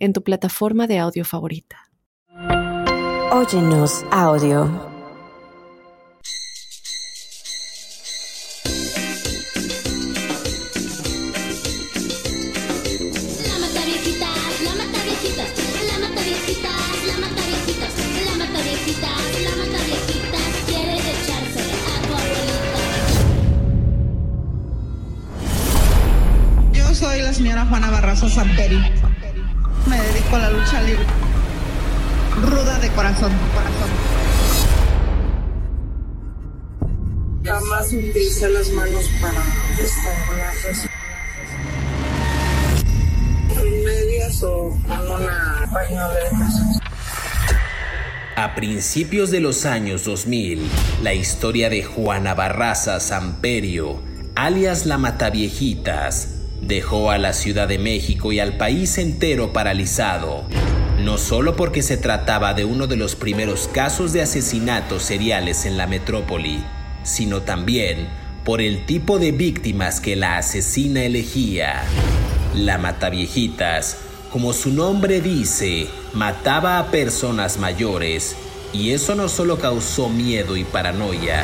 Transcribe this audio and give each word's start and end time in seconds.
en 0.00 0.12
tu 0.14 0.22
plataforma 0.22 0.86
de 0.86 0.98
audio 0.98 1.24
favorita. 1.24 1.76
Óyenos 3.32 4.04
audio. 4.10 4.68
Yo 26.72 26.94
soy 26.94 27.22
la 27.22 27.32
señora 27.32 27.66
Juana 27.66 27.90
Barraza 27.90 28.28
Samperi 28.28 28.82
a 30.36 30.38
la 30.38 30.50
lucha 30.50 30.82
libre. 30.82 31.04
Ruda 32.42 32.78
de 32.78 32.88
corazón, 32.90 33.32
corazón. 33.54 33.90
Jamás 37.42 37.86
utilicé 37.92 38.48
las 38.50 38.70
manos 38.70 39.04
para 39.20 39.42
estrangular 39.82 40.54
En 43.56 43.84
medias 43.84 44.42
o 44.42 44.78
con 44.86 45.10
una 45.10 45.68
pañoleta. 45.72 46.48
A 48.36 48.54
principios 48.54 49.30
de 49.30 49.40
los 49.40 49.66
años 49.66 50.04
2000, 50.04 50.62
la 51.02 51.12
historia 51.12 51.68
de 51.68 51.82
Juana 51.82 52.34
Barraza 52.34 53.00
Samperio, 53.00 54.00
alias 54.34 54.86
la 54.86 54.96
Mataviejitas, 54.96 56.39
dejó 56.60 57.10
a 57.10 57.18
la 57.18 57.32
Ciudad 57.32 57.68
de 57.68 57.78
México 57.78 58.32
y 58.32 58.40
al 58.40 58.56
país 58.56 58.98
entero 58.98 59.52
paralizado, 59.52 60.44
no 61.02 61.18
solo 61.18 61.56
porque 61.56 61.82
se 61.82 61.96
trataba 61.96 62.54
de 62.54 62.64
uno 62.64 62.86
de 62.86 62.96
los 62.96 63.16
primeros 63.16 63.68
casos 63.68 64.12
de 64.12 64.22
asesinatos 64.22 65.02
seriales 65.02 65.64
en 65.64 65.76
la 65.76 65.86
metrópoli, 65.86 66.62
sino 67.02 67.42
también 67.42 68.08
por 68.44 68.60
el 68.60 68.86
tipo 68.86 69.18
de 69.18 69.32
víctimas 69.32 70.00
que 70.00 70.16
la 70.16 70.36
asesina 70.38 71.02
elegía. 71.02 71.82
La 72.54 72.78
Mataviejitas, 72.78 73.98
como 74.30 74.52
su 74.52 74.70
nombre 74.72 75.20
dice, 75.20 75.88
mataba 76.12 76.78
a 76.78 76.90
personas 76.90 77.58
mayores, 77.58 78.36
y 78.72 78.90
eso 78.90 79.14
no 79.14 79.28
solo 79.28 79.58
causó 79.58 80.08
miedo 80.08 80.56
y 80.56 80.64
paranoia, 80.64 81.42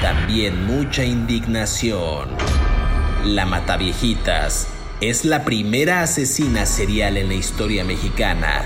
también 0.00 0.66
mucha 0.66 1.04
indignación. 1.04 2.28
La 3.24 3.46
Mataviejitas 3.46 4.68
es 5.00 5.24
la 5.24 5.44
primera 5.44 6.02
asesina 6.02 6.66
serial 6.66 7.16
en 7.16 7.26
la 7.26 7.34
historia 7.34 7.82
mexicana. 7.82 8.62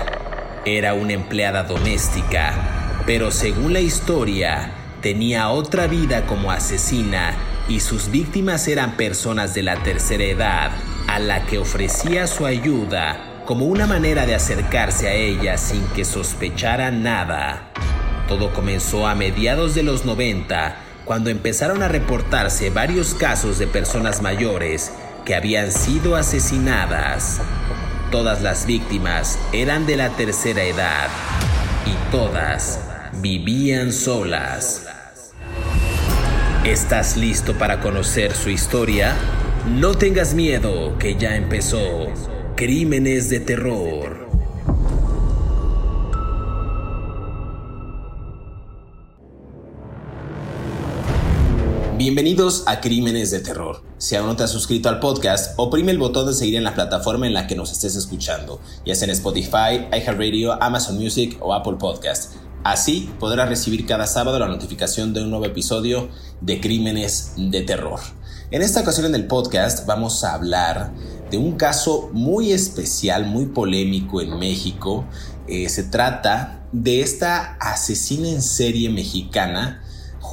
Era 0.63 0.93
una 0.93 1.13
empleada 1.13 1.63
doméstica, 1.63 3.01
pero 3.07 3.31
según 3.31 3.73
la 3.73 3.79
historia, 3.79 4.71
tenía 5.01 5.49
otra 5.49 5.87
vida 5.87 6.27
como 6.27 6.51
asesina 6.51 7.33
y 7.67 7.79
sus 7.79 8.11
víctimas 8.11 8.67
eran 8.67 8.95
personas 8.95 9.55
de 9.55 9.63
la 9.63 9.81
tercera 9.81 10.23
edad 10.23 10.71
a 11.07 11.17
la 11.17 11.47
que 11.47 11.57
ofrecía 11.57 12.27
su 12.27 12.45
ayuda 12.45 13.41
como 13.45 13.65
una 13.65 13.87
manera 13.87 14.27
de 14.27 14.35
acercarse 14.35 15.07
a 15.07 15.13
ella 15.13 15.57
sin 15.57 15.83
que 15.87 16.05
sospechara 16.05 16.91
nada. 16.91 17.71
Todo 18.27 18.53
comenzó 18.53 19.07
a 19.07 19.15
mediados 19.15 19.73
de 19.73 19.81
los 19.81 20.05
90 20.05 20.82
cuando 21.05 21.29
empezaron 21.29 21.83
a 21.83 21.87
reportarse 21.87 22.69
varios 22.69 23.13
casos 23.13 23.59
de 23.59 23.67
personas 23.67 24.21
mayores 24.21 24.91
que 25.25 25.35
habían 25.35 25.71
sido 25.71 26.15
asesinadas. 26.15 27.41
Todas 28.11 28.41
las 28.41 28.65
víctimas 28.65 29.39
eran 29.51 29.85
de 29.85 29.97
la 29.97 30.09
tercera 30.09 30.63
edad 30.63 31.07
y 31.85 32.11
todas 32.11 32.79
vivían 33.21 33.91
solas. 33.91 34.87
¿Estás 36.63 37.17
listo 37.17 37.57
para 37.57 37.81
conocer 37.81 38.33
su 38.33 38.49
historia? 38.49 39.15
No 39.67 39.95
tengas 39.95 40.33
miedo, 40.33 40.97
que 40.97 41.15
ya 41.15 41.35
empezó. 41.35 42.07
Crímenes 42.55 43.29
de 43.29 43.39
terror. 43.41 44.22
Bienvenidos 52.03 52.63
a 52.65 52.81
Crímenes 52.81 53.31
de 53.31 53.39
Terror. 53.39 53.81
Si 53.97 54.17
aún 54.17 54.27
no 54.27 54.35
te 54.35 54.43
has 54.43 54.51
suscrito 54.51 54.89
al 54.89 54.99
podcast, 54.99 55.53
oprime 55.55 55.93
el 55.93 55.99
botón 55.99 56.27
de 56.27 56.33
seguir 56.33 56.55
en 56.55 56.65
la 56.65 56.73
plataforma 56.73 57.27
en 57.27 57.33
la 57.33 57.47
que 57.47 57.55
nos 57.55 57.71
estés 57.71 57.95
escuchando, 57.95 58.59
ya 58.85 58.93
sea 58.93 59.05
en 59.05 59.11
Spotify, 59.11 59.87
iHeartRadio, 59.89 60.61
Amazon 60.61 60.97
Music 60.97 61.37
o 61.39 61.53
Apple 61.53 61.77
Podcast. 61.79 62.33
Así 62.65 63.09
podrás 63.21 63.47
recibir 63.47 63.85
cada 63.85 64.05
sábado 64.05 64.37
la 64.37 64.49
notificación 64.49 65.13
de 65.13 65.23
un 65.23 65.29
nuevo 65.29 65.45
episodio 65.45 66.09
de 66.41 66.59
Crímenes 66.59 67.35
de 67.37 67.61
Terror. 67.61 68.01
En 68.51 68.63
esta 68.63 68.81
ocasión 68.81 69.05
en 69.05 69.15
el 69.15 69.25
podcast 69.25 69.87
vamos 69.87 70.25
a 70.25 70.33
hablar 70.33 70.91
de 71.31 71.37
un 71.37 71.53
caso 71.53 72.09
muy 72.11 72.51
especial, 72.51 73.27
muy 73.27 73.45
polémico 73.45 74.19
en 74.19 74.37
México. 74.37 75.05
Eh, 75.47 75.69
se 75.69 75.83
trata 75.83 76.67
de 76.73 76.99
esta 76.99 77.55
asesina 77.61 78.27
en 78.27 78.41
serie 78.41 78.89
mexicana 78.89 79.82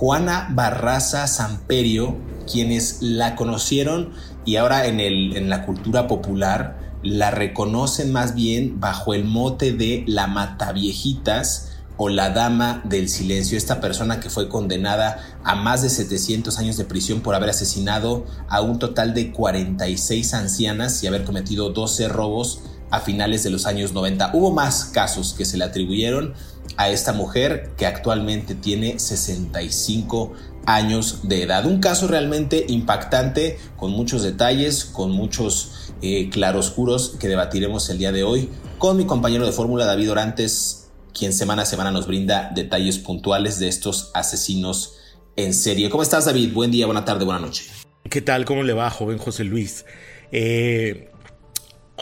Juana 0.00 0.48
Barraza 0.52 1.26
Samperio, 1.26 2.16
quienes 2.50 3.02
la 3.02 3.36
conocieron 3.36 4.14
y 4.46 4.56
ahora 4.56 4.86
en, 4.86 4.98
el, 4.98 5.36
en 5.36 5.50
la 5.50 5.66
cultura 5.66 6.06
popular 6.06 6.78
la 7.02 7.30
reconocen 7.30 8.10
más 8.10 8.34
bien 8.34 8.80
bajo 8.80 9.12
el 9.12 9.24
mote 9.24 9.74
de 9.74 10.04
la 10.06 10.26
Mataviejitas 10.26 11.72
o 11.98 12.08
la 12.08 12.30
Dama 12.30 12.80
del 12.84 13.10
Silencio, 13.10 13.58
esta 13.58 13.82
persona 13.82 14.20
que 14.20 14.30
fue 14.30 14.48
condenada 14.48 15.18
a 15.44 15.54
más 15.54 15.82
de 15.82 15.90
700 15.90 16.58
años 16.58 16.78
de 16.78 16.86
prisión 16.86 17.20
por 17.20 17.34
haber 17.34 17.50
asesinado 17.50 18.24
a 18.48 18.62
un 18.62 18.78
total 18.78 19.12
de 19.12 19.32
46 19.32 20.32
ancianas 20.32 21.04
y 21.04 21.08
haber 21.08 21.24
cometido 21.24 21.74
12 21.74 22.08
robos 22.08 22.62
a 22.90 23.00
finales 23.00 23.42
de 23.42 23.50
los 23.50 23.66
años 23.66 23.92
90. 23.92 24.30
Hubo 24.32 24.50
más 24.50 24.86
casos 24.86 25.34
que 25.36 25.44
se 25.44 25.58
le 25.58 25.64
atribuyeron 25.64 26.32
a 26.80 26.88
esta 26.88 27.12
mujer 27.12 27.72
que 27.76 27.84
actualmente 27.84 28.54
tiene 28.54 28.98
65 28.98 30.32
años 30.64 31.28
de 31.28 31.42
edad. 31.42 31.66
Un 31.66 31.78
caso 31.78 32.08
realmente 32.08 32.64
impactante, 32.68 33.58
con 33.76 33.90
muchos 33.90 34.22
detalles, 34.22 34.86
con 34.86 35.10
muchos 35.10 35.92
eh, 36.00 36.30
claroscuros 36.30 37.16
que 37.20 37.28
debatiremos 37.28 37.90
el 37.90 37.98
día 37.98 38.12
de 38.12 38.24
hoy 38.24 38.48
con 38.78 38.96
mi 38.96 39.04
compañero 39.04 39.44
de 39.44 39.52
fórmula 39.52 39.84
David 39.84 40.10
Orantes, 40.10 40.88
quien 41.12 41.34
semana 41.34 41.62
a 41.62 41.66
semana 41.66 41.90
nos 41.90 42.06
brinda 42.06 42.50
detalles 42.54 42.96
puntuales 42.96 43.58
de 43.58 43.68
estos 43.68 44.10
asesinos 44.14 44.94
en 45.36 45.52
serie. 45.52 45.90
¿Cómo 45.90 46.02
estás 46.02 46.24
David? 46.24 46.54
Buen 46.54 46.70
día, 46.70 46.86
buena 46.86 47.04
tarde, 47.04 47.26
buena 47.26 47.40
noche. 47.40 47.66
¿Qué 48.08 48.22
tal? 48.22 48.46
¿Cómo 48.46 48.62
le 48.62 48.72
va, 48.72 48.88
joven 48.88 49.18
José 49.18 49.44
Luis? 49.44 49.84
Eh, 50.32 51.10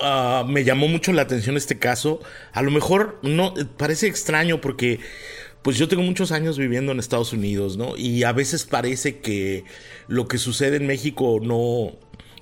Ah, 0.03 0.45
me 0.49 0.65
llamó 0.65 0.89
mucho 0.89 1.13
la 1.13 1.23
atención 1.23 1.57
este 1.57 1.79
caso. 1.79 2.21
A 2.53 2.63
lo 2.63 2.71
mejor 2.71 3.19
no 3.23 3.55
parece 3.77 4.07
extraño 4.07 4.61
porque 4.61 5.01
pues 5.63 5.77
yo 5.77 5.89
tengo 5.89 6.03
muchos 6.03 6.33
años 6.33 6.57
viviendo 6.59 6.93
en 6.93 6.99
Estados 6.99 7.33
Unidos, 7.33 7.77
¿no? 7.77 7.97
Y 7.97 8.23
a 8.23 8.33
veces 8.33 8.65
parece 8.65 9.19
que 9.19 9.65
lo 10.07 10.29
que 10.29 10.39
sucede 10.39 10.77
en 10.77 10.87
México 10.87 11.41
no 11.43 11.93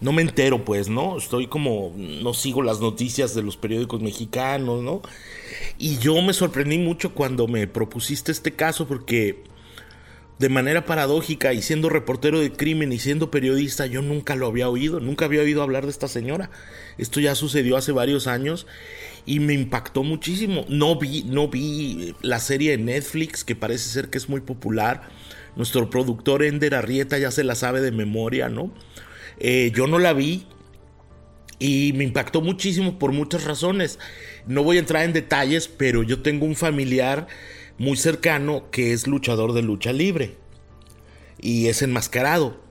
no 0.01 0.13
me 0.13 0.23
entero, 0.23 0.65
pues, 0.65 0.89
¿no? 0.89 1.17
Estoy 1.17 1.47
como 1.47 1.93
no 1.97 2.35
sigo 2.35 2.63
las 2.63 2.81
noticias 2.81 3.35
de 3.35 3.43
los 3.43 3.57
periódicos 3.57 4.03
mexicanos, 4.03 4.83
¿no? 4.83 5.03
Y 5.79 5.99
yo 5.99 6.21
me 6.23 6.33
sorprendí 6.33 6.79
mucho 6.79 7.15
cuando 7.15 7.49
me 7.49 7.67
propusiste 7.67 8.33
este 8.33 8.53
caso 8.53 8.87
porque 8.87 9.43
de 10.39 10.49
manera 10.51 10.85
paradójica 10.85 11.55
y 11.55 11.63
siendo 11.63 11.89
reportero 11.89 12.41
de 12.41 12.53
crimen 12.53 12.93
y 12.93 12.99
siendo 12.99 13.31
periodista, 13.31 13.87
yo 13.87 14.03
nunca 14.03 14.37
lo 14.37 14.47
había 14.47 14.69
oído, 14.69 15.01
nunca 15.01 15.25
había 15.25 15.41
oído 15.41 15.63
hablar 15.63 15.85
de 15.85 15.91
esta 15.91 16.09
señora. 16.09 16.51
Esto 16.99 17.21
ya 17.21 17.35
sucedió 17.35 17.77
hace 17.77 17.93
varios 17.93 18.27
años 18.27 18.67
y 19.25 19.41
me 19.41 19.55
impactó 19.55 20.03
muchísimo. 20.03 20.67
No 20.69 20.99
vi, 20.99 21.25
no 21.25 21.49
vi 21.49 22.15
la 22.21 22.39
serie 22.39 22.73
de 22.73 22.79
Netflix, 22.79 23.45
que 23.45 23.57
parece 23.57 23.89
ser 23.89 24.11
que 24.11 24.19
es 24.19 24.29
muy 24.29 24.43
popular. 24.43 25.09
Nuestro 25.57 25.89
productor 25.89 26.43
Ender 26.43 26.75
Arrieta 26.75 27.17
ya 27.17 27.31
se 27.31 27.43
la 27.43 27.55
sabe 27.55 27.81
de 27.81 27.91
memoria, 27.91 28.51
¿no? 28.51 28.71
Eh, 29.39 29.73
yo 29.75 29.87
no 29.87 29.99
la 29.99 30.13
vi. 30.13 30.47
y 31.59 31.95
me 31.95 32.05
impactó 32.05 32.43
muchísimo 32.43 32.99
por 32.99 33.13
muchas 33.13 33.45
razones. 33.45 33.99
No 34.47 34.63
voy 34.63 34.77
a 34.77 34.81
entrar 34.81 35.05
en 35.05 35.15
detalles, 35.15 35.69
pero 35.69 36.03
yo 36.03 36.21
tengo 36.21 36.45
un 36.45 36.55
familiar 36.55 37.27
muy 37.79 37.97
cercano 37.97 38.71
que 38.71 38.93
es 38.93 39.07
luchador 39.07 39.53
de 39.53 39.63
lucha 39.63 39.93
libre 39.93 40.37
y 41.41 41.67
es 41.69 41.83
enmascarado. 41.83 42.67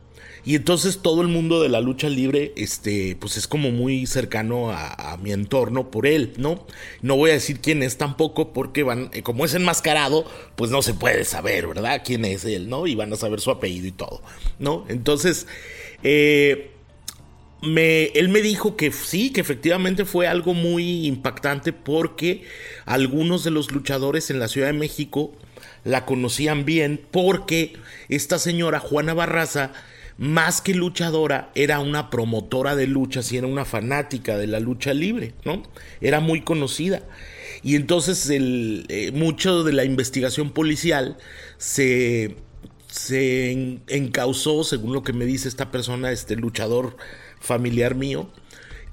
Y 0.46 0.56
entonces 0.56 1.00
todo 1.00 1.24
el 1.24 1.28
mundo 1.28 1.60
de 1.60 1.70
la 1.70 1.82
lucha 1.82 2.08
libre, 2.08 2.54
este, 2.56 3.18
pues 3.20 3.36
es 3.36 3.48
como 3.48 3.72
muy 3.72 4.06
cercano 4.06 4.70
a, 4.72 5.18
mi 5.18 5.32
entorno 5.32 5.90
por 5.90 6.06
él, 6.06 6.34
¿no? 6.38 6.68
No 7.02 7.16
voy 7.16 7.32
a 7.32 7.34
decir 7.34 7.62
quién 7.62 7.82
es 7.82 7.98
tampoco, 7.98 8.54
porque 8.54 8.84
van, 8.84 9.10
eh, 9.14 9.24
como 9.24 9.44
es 9.44 9.56
enmascarado, 9.56 10.26
pues 10.56 10.70
no 10.70 10.84
se 10.84 10.94
puede 10.94 11.26
saber, 11.26 11.66
¿verdad? 11.66 12.04
Quién 12.06 12.26
es 12.26 12.46
él, 12.46 12.70
¿no? 12.70 12.86
Y 12.86 12.94
van 12.94 13.12
a 13.12 13.16
saber 13.16 13.42
su 13.42 13.50
apellido 13.50 13.88
y 13.88 13.92
todo, 13.92 14.22
¿no? 14.60 14.86
Entonces, 14.88 15.48
eh, 16.04 16.75
él 17.66 18.30
me 18.30 18.42
dijo 18.42 18.76
que 18.76 18.92
sí, 18.92 19.32
que 19.32 19.42
efectivamente 19.42 20.06
fue 20.06 20.28
algo 20.28 20.54
muy 20.54 21.08
impactante 21.08 21.74
porque 21.74 22.44
algunos 22.86 23.44
de 23.44 23.52
los 23.52 23.72
luchadores 23.72 24.30
en 24.30 24.40
la 24.40 24.48
Ciudad 24.48 24.68
de 24.68 24.74
México 24.74 25.34
la 25.84 26.06
conocían 26.06 26.66
bien 26.66 27.02
porque 27.12 27.74
esta 28.10 28.40
señora 28.40 28.80
Juana 28.80 29.14
Barraza, 29.14 29.72
más 30.18 30.62
que 30.62 30.74
luchadora, 30.74 31.52
era 31.56 31.80
una 31.80 32.10
promotora 32.10 32.76
de 32.76 32.88
luchas 32.88 33.32
y 33.32 33.38
era 33.38 33.48
una 33.48 33.66
fanática 33.66 34.38
de 34.38 34.48
la 34.48 34.60
lucha 34.60 34.94
libre, 34.94 35.34
¿no? 35.44 35.64
Era 36.02 36.20
muy 36.20 36.42
conocida. 36.42 37.02
Y 37.64 37.76
entonces 37.76 38.30
eh, 38.30 39.12
mucho 39.14 39.64
de 39.64 39.74
la 39.74 39.86
investigación 39.86 40.52
policial 40.52 41.18
se, 41.58 42.36
se 42.88 43.80
encausó, 43.88 44.64
según 44.64 44.94
lo 44.94 45.04
que 45.04 45.14
me 45.14 45.26
dice 45.26 45.48
esta 45.48 45.72
persona, 45.72 46.12
este 46.12 46.36
luchador 46.36 46.96
familiar 47.40 47.96
mío, 47.96 48.30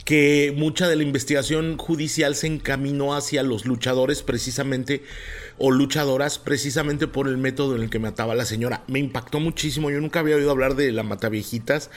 que 0.04 0.52
mucha 0.56 0.88
de 0.88 0.96
la 0.96 1.02
investigación 1.02 1.76
judicial 1.78 2.34
se 2.34 2.48
encaminó 2.48 3.14
hacia 3.14 3.42
los 3.42 3.66
luchadores 3.66 4.22
precisamente 4.22 5.02
o 5.58 5.70
luchadoras 5.70 6.38
precisamente 6.38 7.06
por 7.06 7.28
el 7.28 7.38
método 7.38 7.76
en 7.76 7.82
el 7.82 7.90
que 7.90 7.98
mataba 7.98 8.32
a 8.32 8.36
la 8.36 8.44
señora. 8.44 8.82
Me 8.88 8.98
impactó 8.98 9.38
muchísimo, 9.38 9.90
yo 9.90 10.00
nunca 10.00 10.20
había 10.20 10.36
oído 10.36 10.50
hablar 10.50 10.74
de 10.74 10.90
la 10.92 11.02
mataviejitas. 11.02 11.90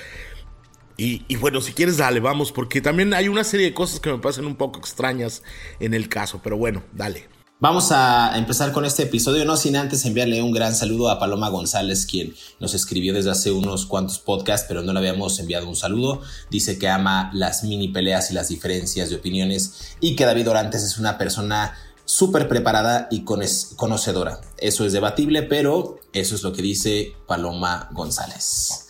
Y, 0.98 1.26
y 1.28 1.36
bueno, 1.36 1.60
si 1.62 1.74
quieres, 1.74 1.98
dale, 1.98 2.20
vamos, 2.20 2.52
porque 2.52 2.80
también 2.80 3.14
hay 3.14 3.28
una 3.28 3.44
serie 3.44 3.66
de 3.66 3.74
cosas 3.74 4.00
que 4.00 4.12
me 4.12 4.20
pasan 4.20 4.46
un 4.46 4.56
poco 4.56 4.80
extrañas 4.80 5.44
en 5.80 5.94
el 5.94 6.08
caso, 6.08 6.40
pero 6.44 6.58
bueno, 6.58 6.84
dale. 6.94 7.35
Vamos 7.62 7.94
a 7.94 8.38
empezar 8.38 8.74
con 8.74 8.84
este 8.84 9.04
episodio, 9.04 9.46
no 9.46 9.56
sin 9.56 9.78
antes 9.78 10.04
enviarle 10.04 10.42
un 10.42 10.52
gran 10.52 10.76
saludo 10.76 11.10
a 11.10 11.20
Paloma 11.20 11.48
González, 11.48 12.06
quien 12.06 12.36
nos 12.60 12.74
escribió 12.74 13.14
desde 13.14 13.32
hace 13.32 13.54
unos 13.54 13.86
cuantos 13.86 14.20
podcasts, 14.20 14.66
pero 14.68 14.82
no 14.82 14.92
le 14.92 15.00
habíamos 15.00 15.40
enviado 15.40 15.70
un 15.70 15.78
saludo. 15.78 16.22
Dice 16.52 16.78
que 16.78 16.90
ama 16.90 17.32
las 17.34 17.64
mini 17.64 17.88
peleas 17.88 18.30
y 18.30 18.34
las 18.34 18.50
diferencias 18.50 19.10
de 19.10 19.16
opiniones 19.16 19.96
y 20.02 20.18
que 20.18 20.26
David 20.26 20.50
Orantes 20.50 20.84
es 20.84 20.98
una 20.98 21.18
persona 21.18 21.78
súper 22.04 22.50
preparada 22.50 23.08
y 23.10 23.24
conocedora. 23.24 24.42
Eso 24.58 24.86
es 24.86 24.92
debatible, 24.92 25.42
pero 25.44 26.02
eso 26.12 26.36
es 26.36 26.44
lo 26.44 26.52
que 26.52 26.62
dice 26.62 27.14
Paloma 27.26 27.88
González. 27.94 28.86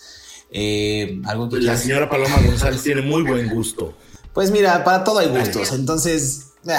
Eh, 0.50 1.21
¿algo 1.25 1.50
que 1.50 1.59
La 1.59 1.77
señora 1.77 2.09
Paloma 2.09 2.38
González 2.44 2.81
tiene 2.81 3.03
muy 3.03 3.21
buen 3.21 3.47
gusto. 3.47 3.94
Pues 4.33 4.50
mira, 4.50 4.83
para 4.83 5.03
todo 5.03 5.19
hay 5.19 5.27
gustos, 5.27 5.71
entonces... 5.71 6.47
Eh, 6.68 6.73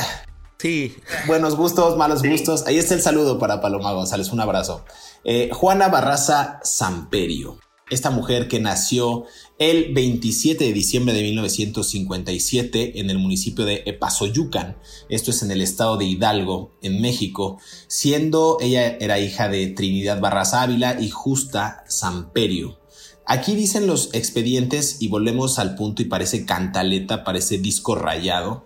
Sí. 0.58 0.96
Buenos 1.26 1.56
gustos, 1.56 1.96
malos 1.96 2.22
gustos. 2.22 2.66
Ahí 2.66 2.78
está 2.78 2.94
el 2.94 3.02
saludo 3.02 3.38
para 3.38 3.60
Paloma 3.60 3.92
González. 3.92 4.32
Un 4.32 4.40
abrazo. 4.40 4.84
Eh, 5.24 5.50
Juana 5.52 5.88
Barraza 5.88 6.60
Samperio. 6.62 7.58
Esta 7.88 8.10
mujer 8.10 8.48
que 8.48 8.58
nació 8.58 9.26
el 9.58 9.94
27 9.94 10.64
de 10.64 10.72
diciembre 10.72 11.14
de 11.14 11.22
1957 11.22 12.98
en 12.98 13.10
el 13.10 13.18
municipio 13.18 13.64
de 13.64 13.84
Epazoyucan, 13.86 14.76
esto 15.08 15.30
es 15.30 15.42
en 15.44 15.52
el 15.52 15.60
estado 15.60 15.96
de 15.96 16.04
Hidalgo, 16.04 16.72
en 16.82 17.00
México, 17.00 17.60
siendo 17.86 18.58
ella 18.60 18.96
era 18.98 19.20
hija 19.20 19.48
de 19.48 19.68
Trinidad 19.68 20.20
Barraza 20.20 20.62
Ávila 20.62 21.00
y 21.00 21.10
Justa 21.10 21.84
Samperio. 21.86 22.80
Aquí 23.28 23.54
dicen 23.56 23.86
los 23.86 24.10
expedientes 24.14 24.98
y 25.00 25.08
volvemos 25.08 25.58
al 25.58 25.74
punto 25.74 26.00
y 26.00 26.04
parece 26.04 26.44
cantaleta, 26.44 27.24
parece 27.24 27.58
disco 27.58 27.96
rayado, 27.96 28.64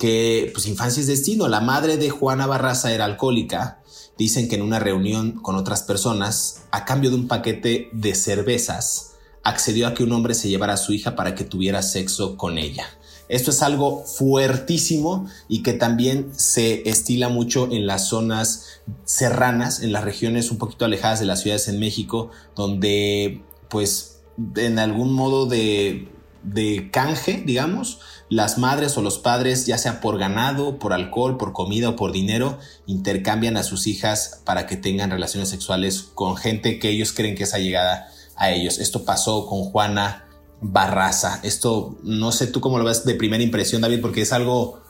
que 0.00 0.50
pues 0.54 0.66
infancia 0.66 1.02
es 1.02 1.06
destino. 1.06 1.46
La 1.46 1.60
madre 1.60 1.98
de 1.98 2.08
Juana 2.08 2.46
Barraza 2.46 2.90
era 2.90 3.04
alcohólica. 3.04 3.82
Dicen 4.16 4.48
que 4.48 4.56
en 4.56 4.62
una 4.62 4.78
reunión 4.78 5.32
con 5.32 5.56
otras 5.56 5.82
personas, 5.82 6.62
a 6.72 6.86
cambio 6.86 7.10
de 7.10 7.16
un 7.16 7.28
paquete 7.28 7.90
de 7.92 8.14
cervezas, 8.14 9.12
accedió 9.44 9.86
a 9.86 9.94
que 9.94 10.02
un 10.02 10.12
hombre 10.12 10.32
se 10.32 10.48
llevara 10.48 10.72
a 10.72 10.78
su 10.78 10.94
hija 10.94 11.14
para 11.16 11.34
que 11.34 11.44
tuviera 11.44 11.82
sexo 11.82 12.38
con 12.38 12.56
ella. 12.56 12.86
Esto 13.28 13.50
es 13.50 13.62
algo 13.62 14.04
fuertísimo 14.04 15.28
y 15.48 15.62
que 15.62 15.74
también 15.74 16.32
se 16.34 16.88
estila 16.88 17.28
mucho 17.28 17.68
en 17.70 17.86
las 17.86 18.08
zonas 18.08 18.80
serranas, 19.04 19.82
en 19.82 19.92
las 19.92 20.02
regiones 20.02 20.50
un 20.50 20.56
poquito 20.56 20.86
alejadas 20.86 21.20
de 21.20 21.26
las 21.26 21.42
ciudades 21.42 21.68
en 21.68 21.78
México, 21.78 22.30
donde 22.56 23.44
pues 23.68 24.22
en 24.56 24.78
algún 24.78 25.12
modo 25.12 25.44
de, 25.44 26.08
de 26.42 26.90
canje, 26.90 27.42
digamos, 27.44 28.00
las 28.28 28.58
madres 28.58 28.96
o 28.96 29.02
los 29.02 29.18
padres, 29.18 29.66
ya 29.66 29.76
sea 29.76 30.00
por 30.00 30.18
ganado, 30.18 30.78
por 30.78 30.92
alcohol, 30.92 31.36
por 31.36 31.52
comida 31.52 31.90
o 31.90 31.96
por 31.96 32.12
dinero, 32.12 32.58
intercambian 32.86 33.56
a 33.56 33.62
sus 33.62 33.86
hijas 33.86 34.40
para 34.44 34.66
que 34.66 34.76
tengan 34.76 35.10
relaciones 35.10 35.48
sexuales 35.48 36.02
con 36.14 36.36
gente 36.36 36.78
que 36.78 36.90
ellos 36.90 37.12
creen 37.12 37.34
que 37.34 37.44
es 37.44 37.54
allegada 37.54 38.08
a 38.36 38.50
ellos. 38.50 38.78
Esto 38.78 39.04
pasó 39.04 39.46
con 39.46 39.64
Juana 39.64 40.26
Barraza. 40.60 41.40
Esto 41.42 41.98
no 42.02 42.32
sé 42.32 42.46
tú 42.46 42.60
cómo 42.60 42.78
lo 42.78 42.84
ves 42.84 43.04
de 43.04 43.14
primera 43.14 43.42
impresión, 43.42 43.82
David, 43.82 44.00
porque 44.00 44.22
es 44.22 44.32
algo 44.32 44.80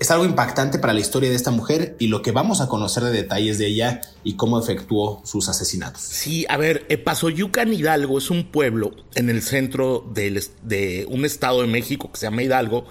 es 0.00 0.10
algo 0.10 0.24
impactante 0.24 0.78
para 0.78 0.94
la 0.94 1.00
historia 1.00 1.28
de 1.28 1.36
esta 1.36 1.50
mujer 1.50 1.94
y 1.98 2.08
lo 2.08 2.22
que 2.22 2.32
vamos 2.32 2.62
a 2.62 2.68
conocer 2.68 3.04
de 3.04 3.12
detalles 3.12 3.58
de 3.58 3.66
ella 3.66 4.00
y 4.24 4.34
cómo 4.34 4.58
efectuó 4.58 5.20
sus 5.26 5.50
asesinatos. 5.50 6.00
Sí, 6.00 6.46
a 6.48 6.56
ver, 6.56 6.86
Pasoyucan 7.04 7.70
Hidalgo 7.70 8.16
es 8.16 8.30
un 8.30 8.50
pueblo 8.50 8.92
en 9.14 9.28
el 9.28 9.42
centro 9.42 10.10
de 10.14 11.06
un 11.10 11.26
estado 11.26 11.60
de 11.60 11.68
México 11.68 12.10
que 12.10 12.18
se 12.18 12.26
llama 12.26 12.42
Hidalgo 12.42 12.86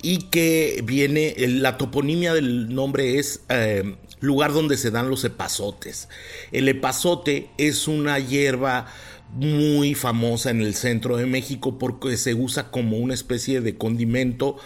y 0.00 0.24
que 0.30 0.82
viene, 0.82 1.34
la 1.38 1.76
toponimia 1.76 2.32
del 2.32 2.74
nombre 2.74 3.18
es 3.18 3.40
eh, 3.50 3.94
lugar 4.20 4.54
donde 4.54 4.78
se 4.78 4.90
dan 4.90 5.10
los 5.10 5.24
epazotes. 5.24 6.08
El 6.52 6.70
epazote 6.70 7.50
es 7.58 7.86
una 7.86 8.18
hierba 8.18 8.86
muy 9.34 9.94
famosa 9.94 10.50
en 10.50 10.62
el 10.62 10.74
centro 10.74 11.18
de 11.18 11.26
México 11.26 11.78
porque 11.78 12.16
se 12.16 12.32
usa 12.32 12.70
como 12.70 12.96
una 12.96 13.12
especie 13.12 13.60
de 13.60 13.76
condimento 13.76 14.56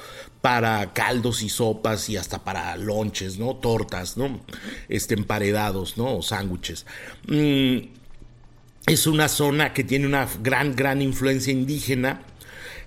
para 0.41 0.93
caldos 0.93 1.43
y 1.43 1.49
sopas 1.49 2.09
y 2.09 2.17
hasta 2.17 2.43
para 2.45 2.77
lonches, 2.77 3.39
¿no? 3.39 3.57
Tortas, 3.57 4.17
¿no? 4.17 4.41
Este, 4.89 5.15
emparedados, 5.15 5.99
¿no? 5.99 6.17
O 6.17 6.23
sándwiches. 6.23 6.87
Mm, 7.27 7.79
es 8.87 9.07
una 9.07 9.29
zona 9.29 9.75
que 9.75 9.85
tiene 9.85 10.07
una 10.07 10.27
gran, 10.43 10.75
gran 10.75 11.03
influencia 11.03 11.53
indígena. 11.53 12.23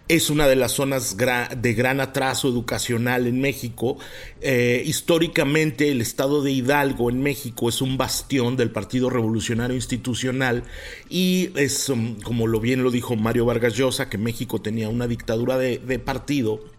Es 0.10 0.30
una 0.30 0.48
de 0.48 0.58
las 0.58 0.74
zonas 0.74 1.16
de 1.16 1.74
gran 1.74 2.02
atraso 2.02 2.50
educacional 2.50 3.26
en 3.26 3.40
México. 3.40 3.98
Eh, 4.42 4.84
históricamente 4.86 5.92
el 5.92 6.02
estado 6.02 6.42
de 6.42 6.52
Hidalgo 6.52 7.10
en 7.10 7.22
México 7.22 7.70
es 7.70 7.82
un 7.82 7.98
bastión 7.98 8.58
del 8.58 8.70
Partido 8.70 9.10
Revolucionario 9.10 9.78
Institucional 9.78 10.64
y 11.10 11.52
es, 11.56 11.88
um, 11.88 12.20
como 12.20 12.48
lo 12.48 12.60
bien 12.60 12.84
lo 12.84 12.92
dijo 12.92 13.16
Mario 13.16 13.46
Vargas 13.46 13.76
Llosa, 13.76 14.10
que 14.10 14.18
México 14.18 14.60
tenía 14.60 14.90
una 14.90 15.08
dictadura 15.08 15.58
de 15.58 16.00
partido 16.00 16.73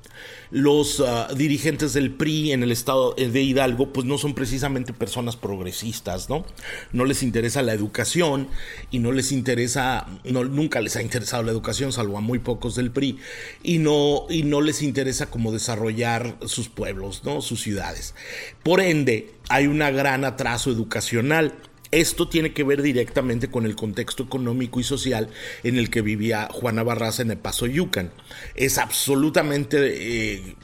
los 0.51 1.01
ah, 1.01 1.29
dirigentes 1.37 1.93
del 1.93 2.13
PRI 2.13 2.53
en 2.53 2.63
el 2.63 2.73
estado 2.73 3.15
de 3.15 3.43
Hidalgo 3.43 3.93
pues 3.93 4.07
no 4.07 4.19
son 4.19 4.35
precisamente 4.35 4.93
personas 4.93 5.37
progresistas, 5.37 6.29
¿no? 6.29 6.45
No 6.93 7.05
les 7.05 7.23
interesa 7.23 7.63
la 7.63 7.73
educación 7.73 8.49
y 8.91 8.99
no 8.99 9.13
les 9.13 9.33
interesa, 9.33 10.07
no, 10.25 10.45
nunca 10.45 10.81
les 10.81 10.97
ha 10.97 11.03
interesado 11.03 11.43
la 11.43 11.53
educación, 11.53 11.93
salvo 11.93 12.19
a 12.19 12.21
muy 12.21 12.39
pocos 12.39 12.75
del 12.75 12.91
PRI, 12.91 13.19
y 13.63 13.79
no, 13.79 14.27
y 14.29 14.43
no 14.43 14.61
les 14.61 14.83
interesa 14.83 15.31
cómo 15.31 15.53
desarrollar 15.53 16.37
sus 16.47 16.69
pueblos, 16.69 17.23
¿no? 17.25 17.41
Sus 17.41 17.63
ciudades. 17.63 18.15
Por 18.63 18.81
ende, 18.81 19.35
hay 19.49 19.67
un 19.67 19.79
gran 19.79 20.25
atraso 20.25 20.71
educacional 20.71 21.55
esto 21.95 22.29
tiene 22.29 22.53
que 22.53 22.65
ver 22.65 22.83
directamente 22.83 23.49
con 23.51 23.67
el 23.67 23.77
contexto 23.77 24.25
económico 24.25 24.81
y 24.81 24.85
social 24.85 25.29
en 25.63 25.77
el 25.77 25.91
que 25.91 26.03
vivía 26.03 26.49
Juana 26.51 26.83
Barraza 26.83 27.23
en 27.23 27.31
el 27.31 27.39
Paso 27.39 27.67
Yucan. 27.67 28.11
Es 28.55 28.79
absolutamente 28.79 30.37
eh, 30.37 30.57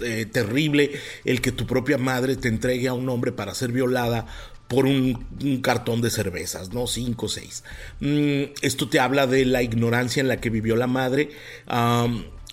eh, 0.00 0.26
terrible 0.26 0.92
el 1.24 1.40
que 1.40 1.52
tu 1.52 1.66
propia 1.66 1.98
madre 1.98 2.36
te 2.36 2.48
entregue 2.48 2.88
a 2.88 2.94
un 2.94 3.08
hombre 3.08 3.32
para 3.32 3.54
ser 3.54 3.72
violada 3.72 4.26
por 4.68 4.86
un, 4.86 5.60
cartón 5.62 6.00
de 6.00 6.10
cervezas, 6.10 6.72
¿no? 6.72 6.86
Cinco 6.86 7.26
o 7.26 7.28
seis. 7.28 7.64
Mm, 8.00 8.54
esto 8.62 8.88
te 8.88 8.98
habla 8.98 9.26
de 9.26 9.44
la 9.44 9.62
ignorancia 9.62 10.20
en 10.20 10.28
la 10.28 10.40
que 10.40 10.50
vivió 10.50 10.74
la 10.74 10.86
madre 10.86 11.30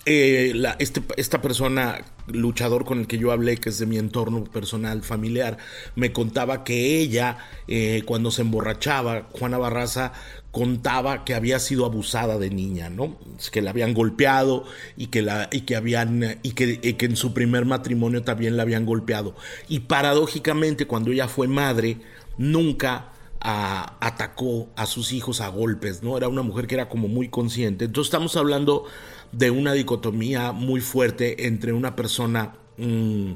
eh, 0.04 0.52
este, 0.78 1.02
esta 1.16 1.40
persona, 1.40 2.04
luchador 2.26 2.84
con 2.84 3.00
el 3.00 3.06
que 3.06 3.18
yo 3.18 3.30
hablé, 3.30 3.56
que 3.56 3.68
es 3.68 3.78
de 3.78 3.86
mi 3.86 3.98
entorno 3.98 4.44
personal, 4.44 5.02
familiar, 5.02 5.58
me 5.94 6.12
contaba 6.12 6.64
que 6.64 6.98
ella, 6.98 7.38
eh, 7.68 8.02
cuando 8.04 8.30
se 8.30 8.42
emborrachaba, 8.42 9.28
Juana 9.32 9.58
Barraza 9.58 10.12
contaba 10.50 11.24
que 11.24 11.34
había 11.34 11.58
sido 11.58 11.86
abusada 11.86 12.38
de 12.38 12.50
niña, 12.50 12.90
¿no? 12.90 13.18
Que 13.52 13.62
la 13.62 13.70
habían 13.70 13.94
golpeado 13.94 14.64
y 14.96 15.06
que, 15.06 15.22
la, 15.22 15.48
y 15.52 15.62
que 15.62 15.76
habían, 15.76 16.38
y 16.42 16.52
que, 16.52 16.80
que 16.80 17.06
en 17.06 17.16
su 17.16 17.32
primer 17.32 17.64
matrimonio 17.64 18.22
también 18.22 18.56
la 18.56 18.64
habían 18.64 18.84
golpeado. 18.84 19.34
Y 19.68 19.80
paradójicamente, 19.80 20.86
cuando 20.86 21.12
ella 21.12 21.28
fue 21.28 21.48
madre, 21.48 21.98
nunca 22.38 23.12
atacó 23.44 24.68
a 24.76 24.86
sus 24.86 25.12
hijos 25.12 25.40
a 25.40 25.48
golpes, 25.48 26.02
¿no? 26.02 26.16
Era 26.16 26.28
una 26.28 26.42
mujer 26.42 26.66
que 26.66 26.76
era 26.76 26.88
como 26.88 27.08
muy 27.08 27.28
consciente. 27.28 27.86
Entonces 27.86 28.08
estamos 28.08 28.36
hablando 28.36 28.84
de 29.32 29.50
una 29.50 29.72
dicotomía 29.72 30.52
muy 30.52 30.80
fuerte 30.80 31.46
entre 31.46 31.72
una 31.72 31.96
persona 31.96 32.54
mm, 32.76 33.32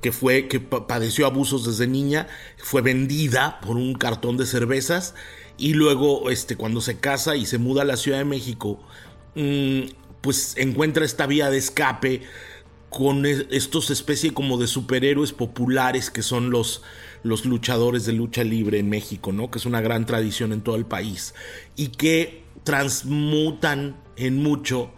que 0.00 0.12
fue 0.12 0.48
que 0.48 0.60
padeció 0.60 1.26
abusos 1.26 1.66
desde 1.66 1.86
niña, 1.86 2.26
fue 2.56 2.80
vendida 2.80 3.60
por 3.60 3.76
un 3.76 3.94
cartón 3.94 4.36
de 4.36 4.46
cervezas 4.46 5.14
y 5.58 5.74
luego 5.74 6.30
este 6.30 6.56
cuando 6.56 6.80
se 6.80 6.98
casa 6.98 7.36
y 7.36 7.44
se 7.46 7.58
muda 7.58 7.82
a 7.82 7.84
la 7.84 7.96
Ciudad 7.96 8.18
de 8.18 8.24
México, 8.24 8.80
mm, 9.34 9.82
pues 10.22 10.54
encuentra 10.56 11.04
esta 11.04 11.26
vía 11.26 11.50
de 11.50 11.58
escape 11.58 12.22
con 12.96 13.26
estos 13.26 13.90
especie 13.90 14.32
como 14.32 14.56
de 14.56 14.68
superhéroes 14.68 15.32
populares 15.32 16.10
que 16.10 16.22
son 16.22 16.50
los 16.50 16.82
los 17.24 17.44
luchadores 17.44 18.04
de 18.04 18.12
lucha 18.12 18.44
libre 18.44 18.78
en 18.78 18.88
México, 18.88 19.32
¿no? 19.32 19.50
Que 19.50 19.58
es 19.58 19.66
una 19.66 19.80
gran 19.80 20.06
tradición 20.06 20.52
en 20.52 20.60
todo 20.60 20.76
el 20.76 20.86
país 20.86 21.34
y 21.74 21.88
que 21.88 22.44
transmutan 22.62 23.96
en 24.16 24.40
mucho 24.40 24.92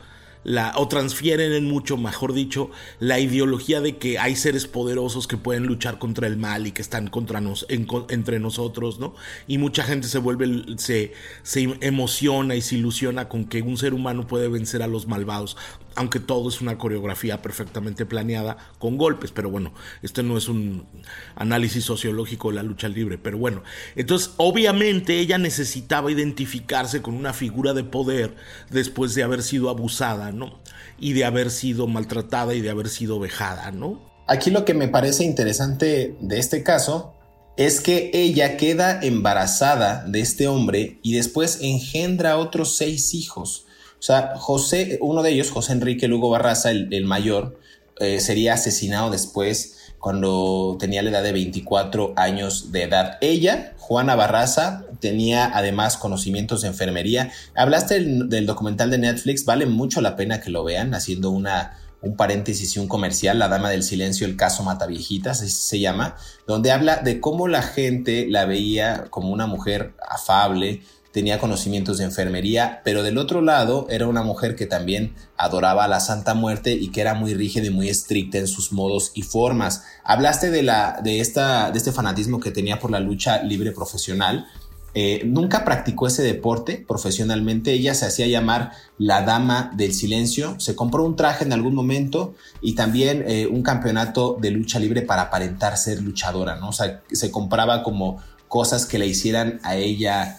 o 0.77 0.87
transfieren 0.87 1.53
en 1.53 1.65
mucho, 1.65 1.97
mejor 1.97 2.33
dicho, 2.33 2.71
la 3.01 3.19
ideología 3.19 3.81
de 3.81 3.97
que 3.97 4.19
hay 4.19 4.37
seres 4.37 4.67
poderosos 4.67 5.27
que 5.27 5.37
pueden 5.37 5.67
luchar 5.67 5.99
contra 5.99 6.29
el 6.29 6.37
mal 6.37 6.69
y 6.69 6.73
que 6.73 6.83
están 6.83 7.09
contra 7.09 7.41
nos, 7.41 7.67
entre 7.69 8.39
nosotros, 8.39 9.01
¿no? 9.01 9.17
Y 9.49 9.59
mucha 9.59 9.83
gente 9.83 10.07
se 10.07 10.19
vuelve, 10.19 10.77
se, 10.77 11.15
se 11.43 11.63
emociona 11.81 12.55
y 12.55 12.63
se 12.63 12.77
ilusiona 12.77 13.29
con 13.29 13.47
que 13.47 13.63
un 13.63 13.77
ser 13.77 13.93
humano 13.93 14.29
puede 14.29 14.47
vencer 14.47 14.83
a 14.83 14.87
los 14.87 15.09
malvados 15.09 15.57
aunque 15.97 16.21
todo 16.21 16.49
es 16.49 16.61
una 16.61 16.79
coreografía 16.79 17.43
perfectamente 17.43 18.07
planeada 18.07 18.57
con 18.79 18.97
golpes, 18.97 19.33
pero 19.33 19.51
bueno, 19.51 19.73
este 20.03 20.23
no 20.23 20.39
es 20.39 20.49
un 20.49 20.87
análisis 21.35 21.85
sociológico 21.85 22.51
de 22.51 22.57
la 22.57 22.63
lucha 22.63 22.89
libre, 22.89 23.19
pero 23.19 23.39
bueno, 23.39 23.63
entonces 23.97 24.31
obviamente 24.37 25.19
ella 25.19 25.39
necesitaba 25.39 26.13
identificarse 26.13 27.03
con 27.03 27.15
una 27.15 27.33
figura 27.33 27.73
de 27.73 27.85
poder 27.85 28.37
después 28.71 29.15
de 29.15 29.23
haber 29.23 29.43
sido 29.43 29.71
abusada, 29.71 30.33
¿no? 30.33 30.61
Y 30.99 31.15
de 31.15 31.25
haber 31.25 31.51
sido 31.51 31.87
maltratada 31.87 32.55
y 32.55 32.61
de 32.61 32.71
haber 32.71 32.89
sido 32.89 33.19
vejada, 33.19 33.73
¿no? 33.73 34.01
Aquí 34.29 34.51
lo 34.51 34.65
que 34.65 34.75
me 34.75 34.89
parece 34.89 35.25
interesante 35.25 36.17
de 36.21 36.39
este 36.39 36.63
caso 36.63 37.15
es 37.57 37.81
que 37.81 38.11
ella 38.13 38.57
queda 38.57 39.01
embarazada 39.03 40.05
de 40.07 40.21
este 40.21 40.47
hombre 40.47 40.99
y 41.03 41.15
después 41.15 41.59
engendra 41.63 42.37
otros 42.37 42.77
seis 42.77 43.15
hijos. 43.15 43.66
O 43.99 44.03
sea, 44.03 44.35
José, 44.37 44.99
uno 45.01 45.23
de 45.23 45.31
ellos, 45.31 45.51
José 45.51 45.73
Enrique 45.73 46.09
Lugo 46.09 46.31
Barraza, 46.31 46.71
el, 46.71 47.05
mayor, 47.05 47.59
eh, 47.99 48.21
sería 48.21 48.55
asesinado 48.55 49.11
después 49.11 49.77
cuando 49.99 50.77
tenía 50.79 51.03
la 51.03 51.11
edad 51.11 51.23
de 51.23 51.33
24 51.33 52.13
años 52.17 52.71
de 52.71 52.85
edad. 52.85 53.19
Ella, 53.21 53.75
Juana 53.79 54.15
Barraza, 54.15 54.85
tenía 55.01 55.51
además 55.53 55.97
conocimientos 55.97 56.63
de 56.63 56.69
enfermería. 56.69 57.33
Hablaste 57.55 58.01
del, 58.01 58.47
documental 58.47 58.91
de 58.91 58.99
Netflix, 58.99 59.45
vale 59.45 59.67
mucho 59.67 60.01
la 60.01 60.15
pena 60.15 60.41
que 60.41 60.51
lo 60.51 60.63
vean, 60.63 60.95
haciendo 60.95 61.31
una, 61.31 61.79
un 62.03 62.17
paréntesis 62.17 62.77
y 62.77 62.79
un 62.79 62.89
comercial, 62.89 63.39
La 63.39 63.49
Dama 63.49 63.71
del 63.71 63.83
Silencio, 63.83 64.27
el 64.27 64.37
caso 64.37 64.63
Mataviejitas, 64.63 65.41
así 65.41 65.51
se 65.51 65.81
llama, 65.81 66.17
donde 66.47 66.71
habla 66.71 66.99
de 66.99 67.21
cómo 67.21 67.49
la 67.49 67.63
gente 67.63 68.27
la 68.29 68.45
veía 68.45 69.07
como 69.11 69.31
una 69.31 69.47
mujer 69.47 69.95
afable, 70.09 70.83
tenía 71.17 71.39
conocimientos 71.39 71.97
de 71.97 72.05
enfermería, 72.05 72.83
pero 72.85 73.03
del 73.03 73.17
otro 73.17 73.41
lado 73.41 73.87
era 73.89 74.07
una 74.07 74.23
mujer 74.23 74.55
que 74.55 74.67
también 74.67 75.15
adoraba 75.39 75.85
a 75.85 75.89
la 75.89 75.99
Santa 75.99 76.35
Muerte 76.35 76.75
y 76.75 76.89
que 76.89 77.01
era 77.01 77.15
muy 77.15 77.33
rígida 77.33 77.65
y 77.65 77.71
muy 77.71 77.89
estricta 77.89 78.37
en 78.37 78.47
sus 78.47 78.71
modos 78.71 79.13
y 79.15 79.23
formas. 79.23 79.85
Hablaste 80.05 80.51
de, 80.51 80.63
la, 80.63 81.01
de, 81.03 81.21
esta, 81.21 81.71
de 81.71 81.79
este 81.79 81.91
fanatismo 81.91 82.39
que 82.39 82.51
tenía 82.51 82.79
por 82.79 82.91
la 82.91 83.01
lucha 83.01 83.43
libre 83.43 83.73
profesional. 83.73 84.47
Eh, 84.93 85.23
nunca 85.25 85.65
practicó 85.65 86.07
ese 86.07 86.23
deporte 86.23 86.85
profesionalmente. 86.87 87.73
Ella 87.73 87.95
se 87.95 88.05
hacía 88.05 88.27
llamar 88.27 88.73
la 88.99 89.23
Dama 89.23 89.73
del 89.75 89.95
Silencio. 89.95 90.57
Se 90.61 90.77
compró 90.77 91.03
un 91.03 91.17
traje 91.17 91.45
en 91.45 91.55
algún 91.55 91.75
momento 91.75 92.35
y 92.61 92.75
también 92.75 93.25
eh, 93.27 93.47
un 93.47 93.63
campeonato 93.63 94.37
de 94.39 94.51
lucha 94.51 94.79
libre 94.79 95.01
para 95.01 95.23
aparentar 95.23 95.79
ser 95.79 96.03
luchadora, 96.03 96.57
¿no? 96.57 96.69
O 96.69 96.73
sea, 96.75 97.01
se 97.11 97.31
compraba 97.31 97.83
como 97.83 98.19
cosas 98.49 98.87
que 98.87 98.99
le 98.99 99.07
hicieran 99.07 99.61
a 99.63 99.77
ella 99.77 100.39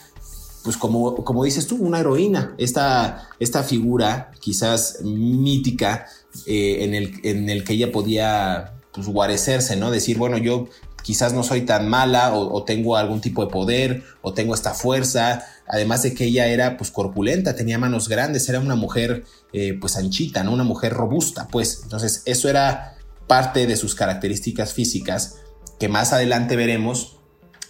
pues 0.67 0.75
como, 0.75 1.23
como 1.23 1.45
dices 1.45 1.65
tú, 1.65 1.77
una 1.77 2.01
heroína, 2.01 2.53
esta, 2.57 3.29
esta 3.39 3.63
figura 3.63 4.33
quizás 4.41 4.99
mítica 5.01 6.07
eh, 6.45 6.79
en, 6.81 6.93
el, 6.93 7.21
en 7.23 7.49
el 7.49 7.63
que 7.63 7.71
ella 7.71 7.89
podía 7.89 8.73
pues, 8.91 9.07
guarecerse, 9.07 9.77
¿no? 9.77 9.91
Decir, 9.91 10.17
bueno, 10.17 10.37
yo 10.37 10.67
quizás 11.03 11.31
no 11.31 11.43
soy 11.43 11.61
tan 11.61 11.87
mala 11.87 12.33
o, 12.33 12.65
tengo 12.65 12.97
algún 12.97 13.21
tipo 13.21 13.45
de 13.45 13.49
poder 13.49 14.03
o 14.21 14.33
tengo 14.33 14.53
esta 14.53 14.73
fuerza, 14.73 15.45
además 15.69 16.03
de 16.03 16.13
que 16.13 16.25
ella 16.25 16.47
era 16.47 16.75
pues 16.75 16.91
corpulenta, 16.91 17.55
tenía 17.55 17.77
manos 17.77 18.09
grandes, 18.09 18.49
era 18.49 18.59
una 18.59 18.75
mujer 18.75 19.23
eh, 19.53 19.77
pues 19.79 19.95
anchita, 19.95 20.43
¿no? 20.43 20.51
Una 20.51 20.65
mujer 20.65 20.91
robusta, 20.91 21.47
pues. 21.49 21.79
Entonces 21.83 22.23
eso 22.25 22.49
era 22.49 22.97
parte 23.25 23.67
de 23.67 23.77
sus 23.77 23.95
características 23.95 24.73
físicas 24.73 25.37
que 25.79 25.87
más 25.87 26.11
adelante 26.11 26.57
veremos 26.57 27.16